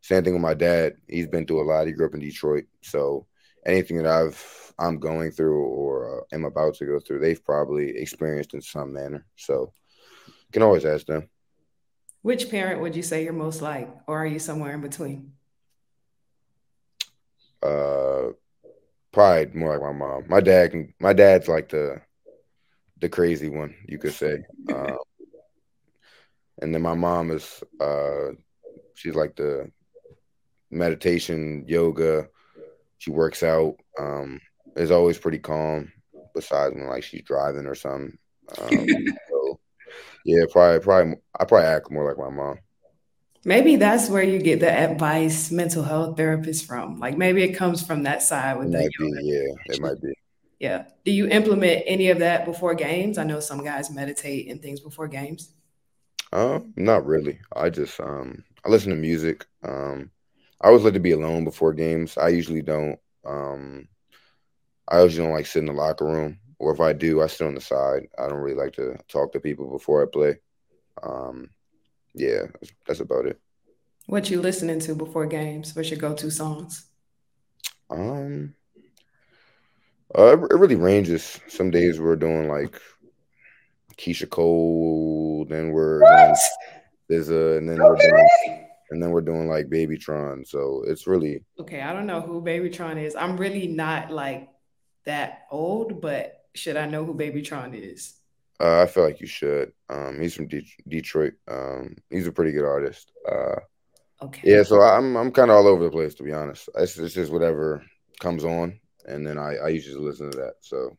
same 0.00 0.22
thing 0.22 0.34
with 0.34 0.42
my 0.42 0.54
dad. 0.54 0.94
He's 1.08 1.26
been 1.26 1.46
through 1.46 1.62
a 1.62 1.68
lot. 1.68 1.86
He 1.86 1.92
grew 1.92 2.06
up 2.06 2.14
in 2.14 2.20
Detroit, 2.20 2.64
so 2.82 3.26
anything 3.64 3.96
that 3.96 4.06
I've 4.06 4.66
I'm 4.78 4.98
going 4.98 5.30
through 5.30 5.64
or 5.64 6.20
uh, 6.20 6.34
am 6.34 6.44
about 6.44 6.74
to 6.74 6.86
go 6.86 7.00
through, 7.00 7.20
they've 7.20 7.42
probably 7.44 7.96
experienced 7.96 8.54
in 8.54 8.60
some 8.60 8.92
manner. 8.92 9.26
So 9.36 9.72
you 10.26 10.52
can 10.52 10.62
always 10.62 10.84
ask 10.84 11.06
them. 11.06 11.28
Which 12.22 12.50
parent 12.50 12.80
would 12.80 12.94
you 12.94 13.02
say 13.02 13.24
you're 13.24 13.32
most 13.32 13.62
like, 13.62 13.88
or 14.06 14.22
are 14.22 14.26
you 14.26 14.38
somewhere 14.38 14.74
in 14.74 14.80
between? 14.80 15.32
Uh, 17.62 18.32
probably 19.12 19.58
more 19.58 19.72
like 19.72 19.82
my 19.82 19.92
mom. 19.92 20.24
My 20.28 20.40
dad 20.40 20.72
can. 20.72 20.94
My 21.00 21.12
dad's 21.12 21.48
like 21.48 21.68
the 21.68 22.02
the 23.00 23.08
crazy 23.08 23.48
one, 23.48 23.74
you 23.86 23.98
could 23.98 24.14
say. 24.14 24.44
Um, 24.72 24.96
and 26.62 26.74
then 26.74 26.82
my 26.82 26.94
mom 26.94 27.30
is 27.30 27.62
uh, 27.80 28.30
she's 28.94 29.14
like 29.14 29.36
the 29.36 29.70
meditation, 30.70 31.64
yoga. 31.66 32.28
She 32.98 33.10
works 33.10 33.42
out. 33.42 33.76
Um, 33.98 34.40
is 34.74 34.90
always 34.90 35.18
pretty 35.18 35.38
calm. 35.38 35.92
Besides 36.34 36.74
when 36.74 36.86
like 36.86 37.02
she's 37.02 37.22
driving 37.22 37.66
or 37.66 37.74
something. 37.74 38.18
Um, 38.58 38.86
so 39.30 39.60
yeah, 40.24 40.44
probably 40.50 40.80
probably 40.80 41.16
I 41.38 41.44
probably 41.44 41.66
act 41.66 41.90
more 41.90 42.08
like 42.08 42.18
my 42.18 42.34
mom. 42.34 42.58
Maybe 43.44 43.76
that's 43.76 44.10
where 44.10 44.24
you 44.24 44.40
get 44.40 44.58
the 44.58 44.70
advice 44.70 45.52
mental 45.52 45.84
health 45.84 46.16
therapist 46.16 46.66
from. 46.66 46.98
Like 46.98 47.16
maybe 47.16 47.42
it 47.42 47.52
comes 47.52 47.80
from 47.80 48.02
that 48.02 48.22
side 48.22 48.58
with 48.58 48.68
it 48.68 48.72
the 48.72 48.90
be, 48.98 49.20
yeah, 49.22 49.74
it 49.74 49.80
might 49.80 50.00
be. 50.02 50.12
Yeah. 50.58 50.86
Do 51.04 51.10
you 51.10 51.28
implement 51.28 51.82
any 51.86 52.08
of 52.10 52.20
that 52.20 52.44
before 52.44 52.74
games? 52.74 53.18
I 53.18 53.24
know 53.24 53.40
some 53.40 53.62
guys 53.62 53.90
meditate 53.90 54.50
and 54.50 54.60
things 54.60 54.80
before 54.80 55.08
games. 55.08 55.52
Um, 56.32 56.72
not 56.76 57.06
really. 57.06 57.38
I 57.54 57.70
just 57.70 58.00
um 58.00 58.42
I 58.64 58.68
listen 58.68 58.90
to 58.90 58.96
music. 58.96 59.46
Um 59.62 60.10
I 60.60 60.68
always 60.68 60.84
like 60.84 60.94
to 60.94 61.00
be 61.00 61.12
alone 61.12 61.44
before 61.44 61.72
games. 61.72 62.16
I 62.16 62.28
usually 62.28 62.62
don't 62.62 62.98
um 63.24 63.88
I 64.88 65.02
usually 65.02 65.26
don't 65.26 65.34
like 65.34 65.46
sit 65.46 65.60
in 65.60 65.66
the 65.66 65.72
locker 65.72 66.06
room. 66.06 66.38
Or 66.58 66.72
if 66.72 66.80
I 66.80 66.94
do, 66.94 67.20
I 67.20 67.26
sit 67.26 67.46
on 67.46 67.54
the 67.54 67.60
side. 67.60 68.08
I 68.18 68.28
don't 68.28 68.38
really 68.38 68.56
like 68.56 68.72
to 68.74 68.96
talk 69.08 69.32
to 69.32 69.40
people 69.40 69.70
before 69.70 70.02
I 70.02 70.06
play. 70.06 70.38
Um 71.02 71.50
yeah, 72.14 72.44
that's 72.86 73.00
about 73.00 73.26
it. 73.26 73.38
What 74.06 74.30
you 74.30 74.40
listening 74.40 74.80
to 74.80 74.94
before 74.94 75.26
games? 75.26 75.76
What's 75.76 75.90
your 75.90 75.98
go-to 75.98 76.30
songs? 76.30 76.86
Um, 77.90 78.54
uh, 80.16 80.36
it 80.36 80.58
really 80.58 80.76
ranges. 80.76 81.40
Some 81.48 81.70
days 81.70 82.00
we're 82.00 82.16
doing 82.16 82.48
like 82.48 82.80
Keyshia 83.96 84.28
Cole, 84.28 85.46
then 85.48 85.70
we're 85.70 86.00
what? 86.00 86.38
there's 87.08 87.30
a, 87.30 87.56
and 87.56 87.68
then 87.68 87.80
okay. 87.80 87.88
we're 87.88 87.96
doing, 87.96 88.68
and 88.90 89.02
then 89.02 89.10
we're 89.10 89.20
doing 89.20 89.48
like 89.48 89.66
Babytron. 89.66 90.46
So 90.46 90.84
it's 90.86 91.06
really 91.06 91.44
okay. 91.58 91.80
I 91.80 91.92
don't 91.92 92.06
know 92.06 92.20
who 92.20 92.42
Babytron 92.42 93.02
is. 93.02 93.16
I'm 93.16 93.36
really 93.36 93.66
not 93.66 94.10
like 94.10 94.48
that 95.04 95.46
old, 95.50 96.00
but 96.00 96.44
should 96.54 96.76
I 96.76 96.86
know 96.86 97.04
who 97.04 97.14
Babytron 97.14 97.74
is? 97.74 98.14
Uh, 98.58 98.82
I 98.82 98.86
feel 98.86 99.04
like 99.04 99.20
you 99.20 99.26
should. 99.26 99.72
Um, 99.88 100.18
he's 100.20 100.34
from 100.34 100.48
De- 100.48 100.66
Detroit. 100.88 101.34
Um, 101.48 101.96
he's 102.10 102.26
a 102.26 102.32
pretty 102.32 102.52
good 102.52 102.64
artist. 102.64 103.12
Uh, 103.30 103.56
okay. 104.22 104.40
Yeah, 104.44 104.62
so 104.62 104.80
I'm 104.80 105.16
I'm 105.16 105.30
kind 105.30 105.50
of 105.50 105.56
all 105.56 105.66
over 105.66 105.84
the 105.84 105.90
place 105.90 106.14
to 106.14 106.22
be 106.22 106.32
honest. 106.32 106.68
It's, 106.76 106.98
it's, 106.98 107.14
just 107.14 107.32
whatever 107.32 107.84
comes 108.20 108.44
on, 108.44 108.80
and 109.06 109.26
then 109.26 109.38
I 109.38 109.56
I 109.56 109.68
usually 109.68 110.04
listen 110.04 110.30
to 110.30 110.36
that. 110.38 110.54
So 110.60 110.96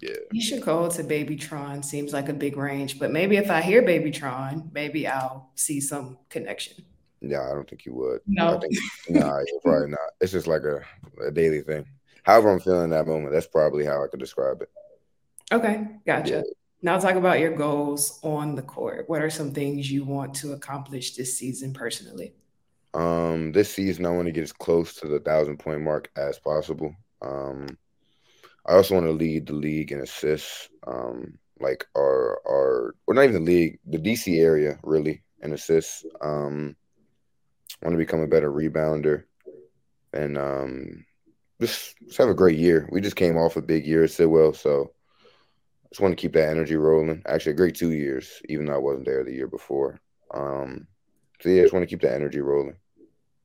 yeah. 0.00 0.14
You 0.30 0.40
should 0.40 0.62
go 0.62 0.88
to 0.88 1.04
Babytron. 1.04 1.84
Seems 1.84 2.12
like 2.12 2.28
a 2.28 2.32
big 2.32 2.56
range, 2.56 2.98
but 2.98 3.10
maybe 3.10 3.36
if 3.36 3.50
I 3.50 3.60
hear 3.60 3.82
Babytron, 3.82 4.72
maybe 4.72 5.08
I'll 5.08 5.50
see 5.56 5.80
some 5.80 6.18
connection. 6.28 6.84
Yeah, 7.20 7.42
I 7.50 7.54
don't 7.54 7.68
think 7.68 7.84
you 7.84 7.94
would. 7.94 8.20
No, 8.26 8.60
think, 8.60 8.74
nah, 9.08 9.40
probably 9.64 9.90
not. 9.90 9.98
It's 10.20 10.32
just 10.32 10.46
like 10.46 10.62
a, 10.62 10.82
a 11.26 11.32
daily 11.32 11.62
thing. 11.62 11.84
However, 12.22 12.52
I'm 12.52 12.60
feeling 12.60 12.90
that 12.90 13.06
moment. 13.06 13.32
That's 13.32 13.46
probably 13.46 13.84
how 13.84 14.04
I 14.04 14.06
could 14.06 14.20
describe 14.20 14.62
it. 14.62 14.70
Okay, 15.50 15.86
gotcha. 16.06 16.30
Yeah. 16.30 16.42
Now, 16.80 16.98
talk 16.98 17.16
about 17.16 17.40
your 17.40 17.56
goals 17.56 18.20
on 18.22 18.54
the 18.54 18.62
court. 18.62 19.08
What 19.08 19.20
are 19.20 19.30
some 19.30 19.52
things 19.52 19.90
you 19.90 20.04
want 20.04 20.34
to 20.34 20.52
accomplish 20.52 21.16
this 21.16 21.36
season 21.36 21.72
personally? 21.72 22.34
Um, 22.94 23.50
this 23.50 23.72
season, 23.74 24.06
I 24.06 24.10
want 24.10 24.26
to 24.26 24.32
get 24.32 24.44
as 24.44 24.52
close 24.52 24.94
to 24.96 25.08
the 25.08 25.18
thousand 25.18 25.58
point 25.58 25.80
mark 25.80 26.08
as 26.16 26.38
possible. 26.38 26.94
Um, 27.22 27.78
I 28.66 28.74
also 28.74 28.94
want 28.94 29.06
to 29.06 29.12
lead 29.12 29.46
the 29.46 29.54
league 29.54 29.92
in 29.92 30.00
assists. 30.00 30.68
Um, 30.86 31.38
like 31.60 31.84
our 31.96 32.40
our, 32.46 32.94
or 33.06 33.14
not 33.14 33.24
even 33.24 33.44
the 33.44 33.50
league, 33.50 33.78
the 33.86 33.98
DC 33.98 34.40
area 34.40 34.78
really 34.82 35.22
in 35.42 35.52
assists. 35.52 36.04
Um, 36.20 36.76
want 37.82 37.94
to 37.94 37.98
become 37.98 38.20
a 38.20 38.26
better 38.26 38.50
rebounder, 38.50 39.24
and 40.12 40.36
um, 40.36 41.04
just, 41.60 41.96
just 42.06 42.18
have 42.18 42.28
a 42.28 42.34
great 42.34 42.58
year. 42.58 42.88
We 42.90 43.00
just 43.00 43.16
came 43.16 43.36
off 43.36 43.56
a 43.56 43.62
big 43.62 43.86
year 43.86 44.04
at 44.04 44.10
Sidwell, 44.10 44.52
so 44.52 44.92
I 45.84 45.88
just 45.90 46.00
want 46.00 46.12
to 46.12 46.20
keep 46.20 46.32
that 46.34 46.48
energy 46.48 46.76
rolling. 46.76 47.22
Actually, 47.26 47.52
a 47.52 47.56
great 47.56 47.74
two 47.74 47.92
years, 47.92 48.42
even 48.48 48.66
though 48.66 48.74
I 48.74 48.78
wasn't 48.78 49.06
there 49.06 49.24
the 49.24 49.34
year 49.34 49.46
before. 49.46 50.00
Um, 50.32 50.86
so 51.40 51.48
yeah, 51.48 51.60
I 51.60 51.64
just 51.64 51.72
want 51.72 51.84
to 51.84 51.88
keep 51.88 52.02
that 52.02 52.14
energy 52.14 52.40
rolling. 52.40 52.76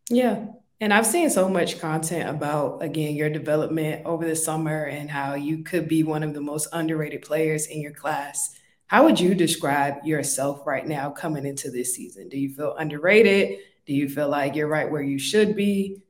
Yeah. 0.10 0.46
And 0.84 0.94
I've 0.94 1.08
seen 1.08 1.30
so 1.30 1.48
much 1.48 1.80
content 1.80 2.30
about, 2.30 2.84
again, 2.84 3.16
your 3.16 3.30
development 3.30 4.06
over 4.06 4.26
the 4.26 4.36
summer 4.36 4.84
and 4.84 5.10
how 5.10 5.34
you 5.36 5.64
could 5.64 5.88
be 5.88 6.04
one 6.04 6.24
of 6.24 6.34
the 6.34 6.42
most 6.42 6.68
underrated 6.74 7.22
players 7.22 7.68
in 7.68 7.80
your 7.80 7.94
class. 7.94 8.54
How 8.88 9.06
would 9.06 9.18
you 9.18 9.34
describe 9.34 10.04
yourself 10.04 10.68
right 10.68 10.86
now 10.86 11.10
coming 11.10 11.46
into 11.46 11.72
this 11.72 11.96
season? 11.96 12.28
Do 12.28 12.38
you 12.38 12.50
feel 12.54 12.76
underrated? 12.76 13.60
Do 13.86 13.94
you 13.94 14.10
feel 14.10 14.28
like 14.28 14.56
you're 14.56 14.68
right 14.68 14.92
where 14.92 15.02
you 15.02 15.18
should 15.18 15.56
be? 15.56 16.02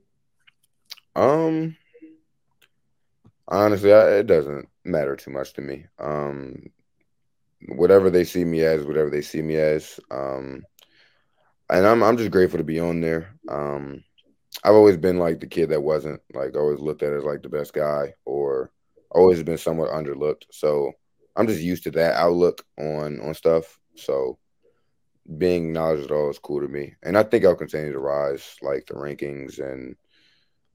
Um, 1.14 1.76
honestly, 3.46 3.92
I, 3.92 4.08
it 4.14 4.26
doesn't 4.26 4.68
matter 4.82 5.14
too 5.14 5.30
much 5.30 5.52
to 5.52 5.60
me. 5.60 5.86
Um, 6.00 6.70
whatever 7.68 8.10
they 8.10 8.24
see 8.24 8.44
me 8.44 8.62
as, 8.62 8.84
whatever 8.84 9.08
they 9.08 9.22
see 9.22 9.40
me 9.40 9.54
as. 9.54 10.00
Um, 10.10 10.64
and 11.70 11.86
I'm 11.86 12.02
I'm 12.02 12.16
just 12.16 12.32
grateful 12.32 12.58
to 12.58 12.64
be 12.64 12.80
on 12.80 13.00
there. 13.00 13.36
Um, 13.48 14.02
I've 14.62 14.74
always 14.74 14.96
been 14.96 15.18
like 15.18 15.40
the 15.40 15.46
kid 15.46 15.70
that 15.70 15.82
wasn't 15.82 16.20
like 16.32 16.56
always 16.56 16.80
looked 16.80 17.02
at 17.02 17.12
as 17.12 17.24
like 17.24 17.42
the 17.42 17.48
best 17.48 17.72
guy 17.72 18.14
or 18.24 18.70
always 19.10 19.42
been 19.42 19.58
somewhat 19.58 19.90
underlooked. 19.90 20.44
So 20.50 20.92
I'm 21.36 21.46
just 21.46 21.62
used 21.62 21.84
to 21.84 21.90
that 21.92 22.14
outlook 22.14 22.64
on 22.78 23.20
on 23.20 23.34
stuff. 23.34 23.78
So 23.96 24.38
being 25.38 25.68
acknowledged 25.68 26.04
at 26.04 26.10
all 26.10 26.30
is 26.30 26.38
cool 26.38 26.60
to 26.60 26.68
me. 26.68 26.94
And 27.02 27.16
I 27.16 27.22
think 27.22 27.44
I'll 27.44 27.56
continue 27.56 27.92
to 27.92 27.98
rise 27.98 28.56
like 28.62 28.86
the 28.86 28.94
rankings 28.94 29.58
and 29.58 29.96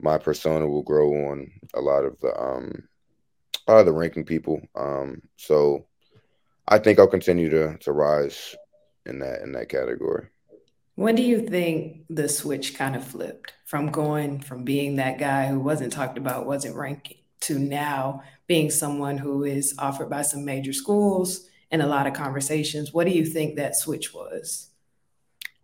my 0.01 0.17
persona 0.17 0.67
will 0.67 0.83
grow 0.83 1.11
on 1.29 1.51
a 1.73 1.81
lot 1.81 2.05
of 2.05 2.19
the 2.19 2.35
um 2.39 2.83
a 3.67 3.71
lot 3.71 3.79
of 3.79 3.85
the 3.85 3.93
ranking 3.93 4.25
people. 4.25 4.61
Um 4.75 5.21
so 5.37 5.85
I 6.67 6.79
think 6.79 6.99
I'll 6.99 7.07
continue 7.07 7.49
to 7.49 7.77
to 7.79 7.91
rise 7.91 8.55
in 9.05 9.19
that 9.19 9.41
in 9.41 9.51
that 9.53 9.69
category. 9.69 10.27
When 10.99 11.15
do 11.15 11.23
you 11.23 11.47
think 11.47 12.03
the 12.09 12.27
switch 12.27 12.75
kind 12.75 12.93
of 12.93 13.07
flipped 13.07 13.53
from 13.65 13.89
going 13.89 14.41
from 14.41 14.65
being 14.65 14.97
that 14.97 15.17
guy 15.17 15.47
who 15.47 15.57
wasn't 15.57 15.93
talked 15.93 16.17
about, 16.17 16.45
wasn't 16.45 16.75
ranking, 16.75 17.19
to 17.39 17.57
now 17.57 18.23
being 18.47 18.69
someone 18.69 19.17
who 19.17 19.45
is 19.45 19.73
offered 19.79 20.09
by 20.09 20.23
some 20.23 20.43
major 20.43 20.73
schools 20.73 21.47
and 21.71 21.81
a 21.81 21.88
lot 21.88 22.05
of 22.05 22.12
conversations? 22.12 22.91
What 22.91 23.07
do 23.07 23.13
you 23.13 23.25
think 23.25 23.55
that 23.55 23.77
switch 23.77 24.13
was? 24.13 24.71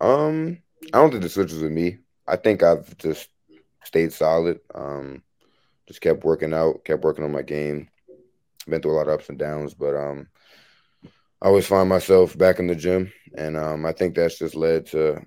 Um, 0.00 0.62
I 0.94 1.00
don't 1.00 1.10
think 1.10 1.22
the 1.22 1.28
switch 1.28 1.52
was 1.52 1.60
with 1.60 1.72
me. 1.72 1.98
I 2.26 2.36
think 2.36 2.62
I've 2.62 2.96
just 2.96 3.28
stayed 3.84 4.14
solid. 4.14 4.60
Um, 4.74 5.22
just 5.86 6.00
kept 6.00 6.24
working 6.24 6.54
out, 6.54 6.82
kept 6.86 7.04
working 7.04 7.24
on 7.24 7.32
my 7.32 7.42
game. 7.42 7.90
Been 8.66 8.80
through 8.80 8.92
a 8.92 8.96
lot 8.96 9.08
of 9.08 9.20
ups 9.20 9.28
and 9.28 9.38
downs, 9.38 9.74
but 9.74 9.94
um, 9.96 10.28
I 11.42 11.48
always 11.48 11.66
find 11.66 11.88
myself 11.88 12.36
back 12.36 12.58
in 12.58 12.66
the 12.66 12.74
gym, 12.74 13.12
and 13.36 13.56
um, 13.56 13.84
I 13.84 13.92
think 13.92 14.14
that's 14.14 14.38
just 14.38 14.54
led 14.54 14.86
to 14.86 15.20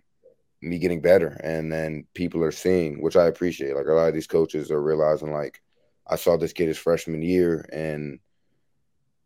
me 0.62 0.80
getting 0.80 1.02
better. 1.02 1.40
And 1.44 1.72
then 1.72 2.06
people 2.16 2.44
are 2.44 2.52
seeing, 2.52 3.02
which 3.02 3.16
I 3.16 3.28
appreciate. 3.28 3.76
Like 3.76 3.86
a 3.86 3.94
lot 3.94 4.08
of 4.08 4.14
these 4.14 4.28
coaches 4.28 4.72
are 4.72 4.82
realizing, 4.82 5.32
like 5.32 5.62
I 6.08 6.16
saw 6.16 6.36
this 6.36 6.54
kid 6.54 6.68
his 6.68 6.78
freshman 6.80 7.22
year, 7.22 7.64
and 7.72 8.20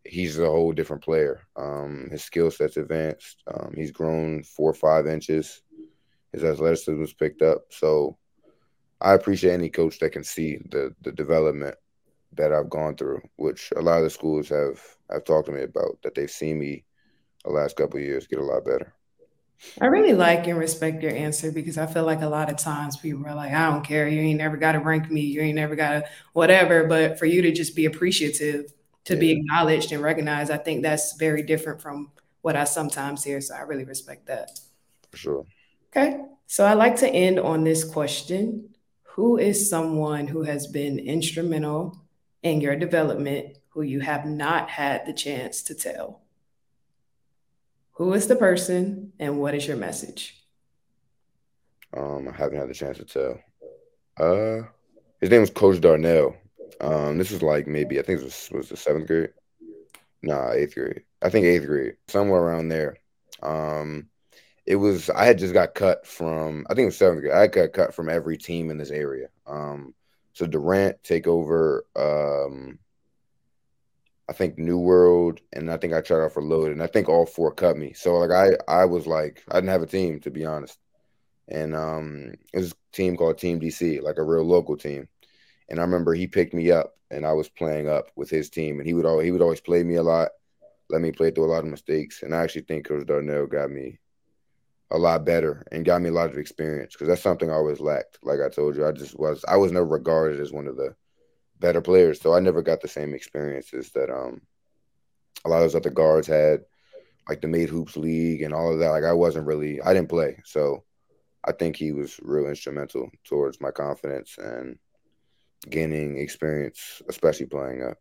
he's 0.04 0.38
a 0.38 0.46
whole 0.46 0.74
different 0.74 1.04
player. 1.04 1.48
Um, 1.56 2.10
his 2.12 2.24
skill 2.24 2.52
set's 2.52 2.78
advanced. 2.78 3.42
Um, 3.48 3.74
he's 3.76 3.92
grown 3.92 4.44
four 4.44 4.70
or 4.70 4.76
five 4.76 5.08
inches. 5.08 5.62
His 6.34 6.44
athleticism 6.44 7.00
was 7.00 7.14
picked 7.14 7.42
up. 7.42 7.62
So 7.70 8.18
I 9.00 9.14
appreciate 9.14 9.54
any 9.54 9.70
coach 9.70 10.00
that 10.00 10.12
can 10.12 10.24
see 10.24 10.58
the 10.70 10.94
the 11.02 11.12
development 11.12 11.76
that 12.38 12.54
I've 12.54 12.70
gone 12.70 12.96
through, 12.96 13.22
which 13.38 13.72
a 13.76 13.82
lot 13.82 13.98
of 13.98 14.04
the 14.04 14.10
schools 14.10 14.50
have 14.50 14.82
have 15.12 15.24
talked 15.24 15.48
to 15.48 15.52
me 15.52 15.64
about 15.64 16.02
that 16.04 16.16
they've 16.16 16.30
seen 16.30 16.60
me 16.60 16.84
the 17.44 17.52
last 17.52 17.76
couple 17.76 18.00
years 18.00 18.28
get 18.28 18.40
a 18.40 18.44
lot 18.44 18.66
better. 18.66 18.94
I 19.80 19.86
really 19.86 20.14
like 20.14 20.48
and 20.48 20.58
respect 20.58 21.02
your 21.02 21.14
answer 21.14 21.52
because 21.52 21.78
I 21.78 21.86
feel 21.86 22.04
like 22.04 22.22
a 22.22 22.28
lot 22.28 22.50
of 22.50 22.58
times 22.58 22.98
people 22.98 23.26
are 23.26 23.36
like, 23.36 23.54
I 23.54 23.70
don't 23.70 23.86
care, 23.86 24.08
you 24.08 24.20
ain't 24.20 24.38
never 24.38 24.58
got 24.58 24.74
to 24.74 24.80
rank 24.80 25.10
me, 25.10 25.22
you 25.22 25.42
ain't 25.42 25.56
never 25.56 25.76
got 25.76 25.92
to 25.92 26.06
whatever. 26.34 26.86
But 26.86 27.18
for 27.18 27.26
you 27.26 27.42
to 27.44 27.52
just 27.52 27.76
be 27.76 27.86
appreciative, 27.86 28.74
to 29.06 29.14
yeah. 29.14 29.20
be 29.20 29.32
acknowledged 29.32 29.92
and 29.92 30.04
recognized, 30.04 30.52
I 30.52 30.58
think 30.58 30.84
that's 30.84 31.16
very 31.16 31.44
different 31.44 31.82
from 31.82 32.12
what 32.42 32.56
I 32.56 32.66
sometimes 32.66 33.24
hear. 33.24 33.40
So 33.40 33.56
I 33.56 33.62
really 33.62 33.86
respect 33.86 34.28
that. 34.28 34.60
For 35.12 35.18
sure. 35.18 35.46
Okay. 35.96 36.20
So 36.48 36.66
I 36.66 36.74
like 36.74 36.98
to 36.98 37.10
end 37.10 37.40
on 37.40 37.64
this 37.64 37.84
question 37.84 38.70
Who 39.04 39.38
is 39.38 39.70
someone 39.70 40.28
who 40.28 40.44
has 40.44 40.68
been 40.68 41.00
instrumental 41.00 42.03
in 42.44 42.62
your 42.62 42.76
development 42.76 43.58
who 43.70 43.82
you 43.82 44.02
have 44.02 44.26
not 44.26 44.70
had 44.70 45.06
the 45.06 45.14
chance 45.14 45.64
to 45.64 45.74
tell? 45.74 46.22
Who 47.94 48.14
is 48.14 48.28
the 48.28 48.36
person 48.36 49.14
and 49.20 49.40
what 49.40 49.56
is 49.56 49.68
your 49.68 49.78
message? 49.78 50.44
Um, 51.96 52.28
I 52.28 52.36
haven't 52.36 52.58
had 52.58 52.70
the 52.70 52.74
chance 52.74 52.98
to 52.98 53.06
tell. 53.06 53.40
Uh, 54.18 54.68
his 55.22 55.30
name 55.30 55.42
was 55.42 55.50
Coach 55.50 55.80
Darnell. 55.80 56.36
Um, 56.82 57.18
this 57.18 57.32
was 57.32 57.42
like 57.42 57.68
maybe 57.68 58.00
I 58.00 58.02
think 58.02 58.20
it 58.20 58.26
was 58.26 58.50
was 58.52 58.70
the 58.70 58.78
seventh 58.78 59.08
grade. 59.08 59.30
Nah, 60.22 60.52
eighth 60.52 60.76
grade. 60.76 61.04
I 61.22 61.30
think 61.30 61.46
eighth 61.46 61.66
grade, 61.66 61.96
somewhere 62.08 62.42
around 62.42 62.70
there. 62.70 62.98
Um, 63.42 64.10
it 64.66 64.76
was 64.76 65.10
I 65.10 65.26
had 65.26 65.38
just 65.38 65.54
got 65.54 65.76
cut 65.76 66.08
from 66.08 66.66
I 66.70 66.74
think 66.74 66.84
it 66.84 66.88
was 66.88 66.98
seventh 66.98 67.22
grade. 67.22 67.34
I 67.34 67.48
got 67.48 67.74
cut 67.74 67.94
from 67.94 68.10
every 68.10 68.38
team 68.38 68.72
in 68.72 68.78
this 68.78 68.92
area. 68.92 69.28
Um, 69.46 69.94
so 70.34 70.46
Durant 70.48 71.04
take 71.04 71.28
over 71.28 71.86
um 71.96 72.80
I 74.30 74.34
think 74.34 74.58
New 74.58 74.80
World, 74.80 75.42
and 75.52 75.70
I 75.70 75.78
think 75.78 75.94
I 75.94 76.02
tried 76.02 76.24
out 76.24 76.32
for 76.34 76.42
Load, 76.42 76.72
and 76.72 76.82
I 76.82 76.88
think 76.88 77.10
all 77.10 77.26
four 77.26 77.54
cut 77.54 77.78
me. 77.78 77.94
So 77.94 78.16
like 78.18 78.32
I 78.32 78.82
I 78.82 78.86
was 78.86 79.06
like 79.08 79.44
I 79.50 79.56
didn't 79.56 79.70
have 79.70 79.82
a 79.84 79.88
team 79.88 80.20
to 80.22 80.32
be 80.32 80.46
honest, 80.46 80.78
and 81.48 81.76
um 81.76 82.34
it 82.54 82.58
was 82.60 82.72
a 82.74 82.76
team 82.94 83.18
called 83.18 83.38
Team 83.38 83.60
DC, 83.60 84.02
like 84.02 84.18
a 84.18 84.24
real 84.24 84.44
local 84.44 84.78
team, 84.78 85.08
and 85.70 85.80
I 85.80 85.84
remember 85.84 86.14
he 86.14 86.28
picked 86.28 86.54
me 86.54 86.72
up, 86.72 86.96
and 87.12 87.26
I 87.26 87.34
was 87.34 87.50
playing 87.50 87.90
up 87.90 88.12
with 88.16 88.30
his 88.30 88.50
team, 88.50 88.80
and 88.80 88.88
he 88.88 88.94
would 88.94 89.06
always 89.06 89.26
he 89.26 89.32
would 89.32 89.42
always 89.42 89.62
play 89.62 89.84
me 89.84 89.96
a 89.96 90.04
lot, 90.04 90.30
let 90.90 91.02
me 91.02 91.12
play 91.12 91.32
through 91.32 91.46
a 91.46 91.54
lot 91.54 91.64
of 91.66 91.72
mistakes, 91.72 92.24
and 92.24 92.34
I 92.36 92.44
actually 92.44 92.64
think 92.64 92.88
Coach 92.88 93.06
Darnell 93.06 93.48
got 93.48 93.72
me 93.72 94.00
a 94.94 94.98
lot 94.98 95.26
better 95.26 95.66
and 95.72 95.86
got 95.86 96.02
me 96.02 96.10
a 96.10 96.14
lot 96.14 96.30
of 96.30 96.38
experience 96.38 96.94
because 96.94 97.08
that's 97.08 97.22
something 97.22 97.50
I 97.50 97.56
always 97.56 97.80
lacked. 97.80 98.20
Like 98.22 98.40
I 98.40 98.50
told 98.50 98.76
you, 98.76 98.88
I 98.88 98.92
just 98.92 99.18
was 99.18 99.44
I 99.48 99.58
was 99.58 99.72
never 99.72 99.88
regarded 99.88 100.40
as 100.40 100.54
one 100.54 100.68
of 100.68 100.78
the 100.78 100.96
better 101.60 101.82
players. 101.82 102.22
So 102.22 102.34
I 102.34 102.40
never 102.40 102.62
got 102.62 102.82
the 102.82 102.88
same 102.88 103.14
experiences 103.14 103.90
that 103.92 104.12
um 104.12 104.42
a 105.46 105.50
lot 105.50 105.58
of 105.58 105.64
those 105.64 105.76
other 105.76 105.90
guards 105.90 106.28
had, 106.28 106.62
like 107.28 107.42
the 107.42 107.48
Made 107.48 107.70
Hoops 107.70 107.98
League 107.98 108.44
and 108.44 108.54
all 108.54 108.72
of 108.72 108.80
that. 108.80 108.92
Like 108.92 109.04
I 109.04 109.14
wasn't 109.14 109.48
really 109.48 109.82
I 109.82 109.94
didn't 109.94 110.10
play. 110.10 110.40
So 110.46 110.84
I 111.44 111.52
think 111.54 111.76
he 111.76 111.92
was 111.92 112.20
real 112.22 112.48
instrumental 112.48 113.10
towards 113.24 113.60
my 113.60 113.72
confidence 113.72 114.38
and 114.38 114.78
gaining 115.70 116.18
experience, 116.18 117.02
especially 117.10 117.48
playing 117.48 117.84
up. 117.84 117.98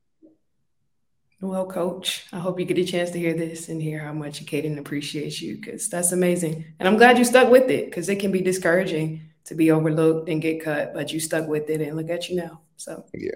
Well, 1.43 1.67
coach, 1.67 2.25
I 2.33 2.39
hope 2.39 2.61
you 2.61 2.65
get 2.65 2.79
a 2.79 2.85
chance 2.85 3.11
to 3.11 3.19
hear 3.19 3.35
this 3.35 3.69
and 3.69 3.83
hear 3.83 3.99
how 3.99 4.13
much 4.13 4.47
Caden 4.47 4.79
appreciates 4.79 5.43
you 5.43 5.57
because 5.57 5.89
that's 5.89 6.13
amazing. 6.13 6.65
And 6.79 6.89
I'm 6.89 6.97
glad 6.97 7.19
you 7.19 7.25
stuck 7.25 7.51
with 7.51 7.69
it 7.69 7.87
because 7.87 8.09
it 8.09 8.21
can 8.21 8.31
be 8.31 8.41
discouraging 8.41 9.23
to 9.47 9.57
be 9.57 9.73
overlooked 9.73 10.29
and 10.29 10.41
get 10.41 10.63
cut, 10.63 10.95
but 10.95 11.13
you 11.13 11.19
stuck 11.19 11.49
with 11.49 11.69
it 11.69 11.81
and 11.81 11.97
look 11.97 12.11
at 12.11 12.29
you 12.29 12.37
now. 12.37 12.61
So 12.77 13.07
yeah. 13.13 13.31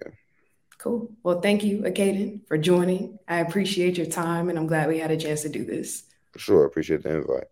Cool. 0.79 1.11
Well, 1.25 1.41
thank 1.41 1.65
you, 1.65 1.79
Acaden, 1.81 2.47
for 2.47 2.57
joining. 2.57 3.19
I 3.27 3.39
appreciate 3.39 3.97
your 3.97 4.07
time 4.07 4.51
and 4.51 4.57
I'm 4.57 4.69
glad 4.69 4.87
we 4.87 5.01
had 5.01 5.11
a 5.11 5.17
chance 5.17 5.43
to 5.43 5.49
do 5.49 5.65
this. 5.65 6.05
For 6.33 6.39
sure. 6.39 6.65
Appreciate 6.65 7.03
the 7.03 7.13
invite. 7.13 7.49